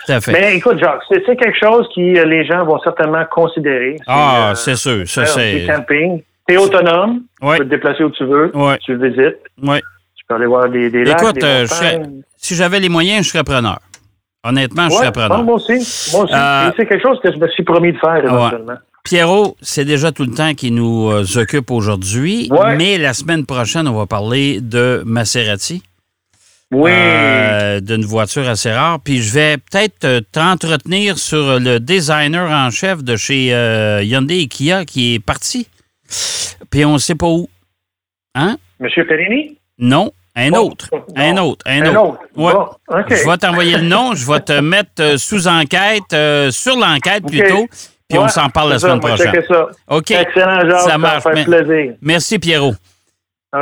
Tout 0.05 0.11
à 0.11 0.21
fait. 0.21 0.31
Mais 0.33 0.55
écoute, 0.57 0.77
Jacques, 0.79 1.01
c'est 1.09 1.35
quelque 1.35 1.57
chose 1.57 1.87
qui 1.93 2.17
euh, 2.17 2.25
les 2.25 2.45
gens 2.45 2.63
vont 2.63 2.79
certainement 2.79 3.25
considérer. 3.31 3.95
ah, 4.07 4.53
c'est 4.55 4.75
sûr. 4.75 5.07
Ça, 5.07 5.25
c'est. 5.25 5.65
camping. 5.67 6.21
T'es 6.47 6.57
autonome, 6.57 7.21
Ouais. 7.41 7.55
tu 7.57 7.63
peux 7.63 7.65
te 7.65 7.69
déplacer 7.75 8.03
où 8.03 8.11
tu 8.11 8.23
veux, 8.25 8.51
Ouais. 8.55 8.77
tu 8.83 8.95
visites, 8.97 9.37
Ouais. 9.63 9.81
tu 10.15 10.23
peux 10.27 10.35
aller 10.35 10.45
voir 10.45 10.69
des, 10.69 10.89
des 10.89 11.03
lacs, 11.03 11.21
Écoute, 11.21 11.35
des 11.35 11.43
euh, 11.45 11.65
serais- 11.67 12.01
si 12.37 12.55
j'avais 12.55 12.79
les 12.79 12.89
moyens, 12.89 13.25
je 13.25 13.31
serais 13.31 13.43
preneur. 13.43 13.79
Honnêtement, 14.43 14.87
je 14.89 14.95
serais 14.95 15.11
preneur. 15.11 15.37
non, 15.39 15.43
moi 15.43 15.55
aussi. 15.55 16.11
Moi 16.13 16.23
aussi. 16.25 16.33
Euh, 16.35 16.71
c'est 16.77 16.85
quelque 16.85 17.01
chose 17.01 17.19
que 17.23 17.31
je 17.33 17.37
me 17.37 17.47
suis 17.49 17.63
promis 17.63 17.93
de 17.93 17.97
faire 17.97 18.17
éventuellement. 18.23 18.75
Pierrot, 19.03 19.55
c'est 19.61 19.85
déjà 19.85 20.11
tout 20.11 20.23
le 20.23 20.33
temps 20.33 20.53
qui 20.53 20.69
nous 20.71 21.09
euh, 21.11 21.23
occupe 21.35 21.69
aujourd'hui, 21.71 22.47
Ouais. 22.51 22.75
mais 22.75 22.97
la 22.99 23.13
semaine 23.13 23.45
prochaine, 23.45 23.87
on 23.87 23.93
va 23.93 24.05
parler 24.05 24.61
de 24.61 25.01
Maserati. 25.05 25.81
Oui. 26.71 26.89
euh, 26.91 27.79
d'une 27.79 28.03
voiture 28.03 28.49
assez 28.49 28.71
rare. 28.71 28.99
Puis 28.99 29.21
je 29.21 29.33
vais 29.33 29.57
peut-être 29.57 30.21
t'entretenir 30.31 31.17
sur 31.19 31.59
le 31.59 31.79
designer 31.79 32.49
en 32.51 32.71
chef 32.71 33.03
de 33.03 33.15
chez 33.15 33.53
euh, 33.53 34.01
Hyundai 34.03 34.39
et 34.41 34.47
Kia 34.47 34.83
qui 34.83 35.13
est 35.15 35.19
parti. 35.19 35.67
Puis 36.69 36.85
on 36.85 36.93
ne 36.93 36.97
sait 36.97 37.15
pas 37.15 37.27
où. 37.27 37.47
Hein? 38.35 38.57
Monsieur 38.79 39.05
Perini? 39.05 39.57
Non, 39.77 40.11
un 40.35 40.51
autre. 40.53 40.89
Un 41.15 41.37
autre. 41.37 41.65
Un, 41.67 41.81
Un 41.81 41.95
autre. 41.95 42.19
autre. 42.35 42.79
Ouais. 42.89 43.03
Je 43.09 43.29
vais 43.29 43.37
t'envoyer 43.37 43.77
le 43.77 43.83
nom, 43.83 44.13
je 44.13 44.29
vais 44.29 44.39
te 44.41 44.53
mettre 44.59 44.91
euh, 45.01 45.17
sous 45.17 45.47
enquête, 45.47 46.03
euh, 46.13 46.51
sur 46.51 46.75
l'enquête 46.77 47.25
plutôt, 47.25 47.67
puis 48.09 48.17
on 48.19 48.27
s'en 48.27 48.49
parle 48.49 48.69
la 48.71 48.79
ça, 48.79 48.87
semaine 48.87 48.99
prochaine. 48.99 49.33
ça. 49.47 49.67
OK. 49.87 50.11
Excellent, 50.11 50.59
Jacques. 50.61 50.79
Ça 50.81 50.89
Ça 50.89 50.97
marche, 50.97 51.23
mais- 51.25 51.43
faire 51.45 51.63
plaisir. 51.65 51.93
Merci, 52.01 52.39
Pierrot. 52.39 52.73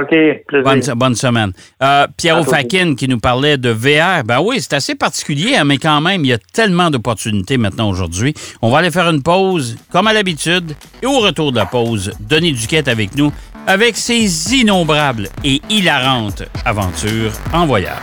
OK, 0.01 0.09
plaisir. 0.47 0.63
Bonne, 0.63 0.81
bonne 0.95 1.15
semaine. 1.15 1.51
Euh, 1.81 2.07
Pierrot 2.17 2.43
Fakin 2.43 2.95
qui 2.95 3.07
nous 3.07 3.19
parlait 3.19 3.57
de 3.57 3.69
VR. 3.69 4.23
Ben 4.25 4.39
oui, 4.41 4.57
c'est 4.59 4.73
assez 4.73 4.95
particulier, 4.95 5.55
hein, 5.55 5.65
mais 5.65 5.77
quand 5.77 6.01
même, 6.01 6.25
il 6.25 6.29
y 6.29 6.33
a 6.33 6.37
tellement 6.37 6.89
d'opportunités 6.89 7.57
maintenant 7.57 7.89
aujourd'hui. 7.89 8.33
On 8.61 8.71
va 8.71 8.79
aller 8.79 8.91
faire 8.91 9.09
une 9.09 9.21
pause, 9.21 9.77
comme 9.91 10.07
à 10.07 10.13
l'habitude. 10.13 10.73
Et 11.01 11.05
au 11.05 11.19
retour 11.19 11.51
de 11.51 11.57
la 11.57 11.65
pause, 11.65 12.11
Denis 12.19 12.53
Duquette 12.53 12.87
avec 12.87 13.15
nous, 13.15 13.31
avec 13.67 13.95
ses 13.95 14.55
innombrables 14.55 15.29
et 15.43 15.61
hilarantes 15.69 16.43
aventures 16.65 17.31
en 17.53 17.65
voyage. 17.65 17.97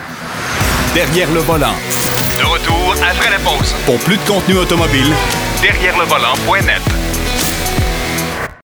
Derrière 0.94 1.32
le 1.32 1.40
volant. 1.40 1.74
De 2.38 2.44
retour 2.44 2.94
après 2.94 3.30
la 3.30 3.38
pause. 3.38 3.74
Pour 3.84 3.98
plus 3.98 4.16
de 4.16 4.22
contenu 4.28 4.56
automobile, 4.58 5.12
Derrière 5.62 5.98
le 5.98 6.04
volant.net. 6.04 6.99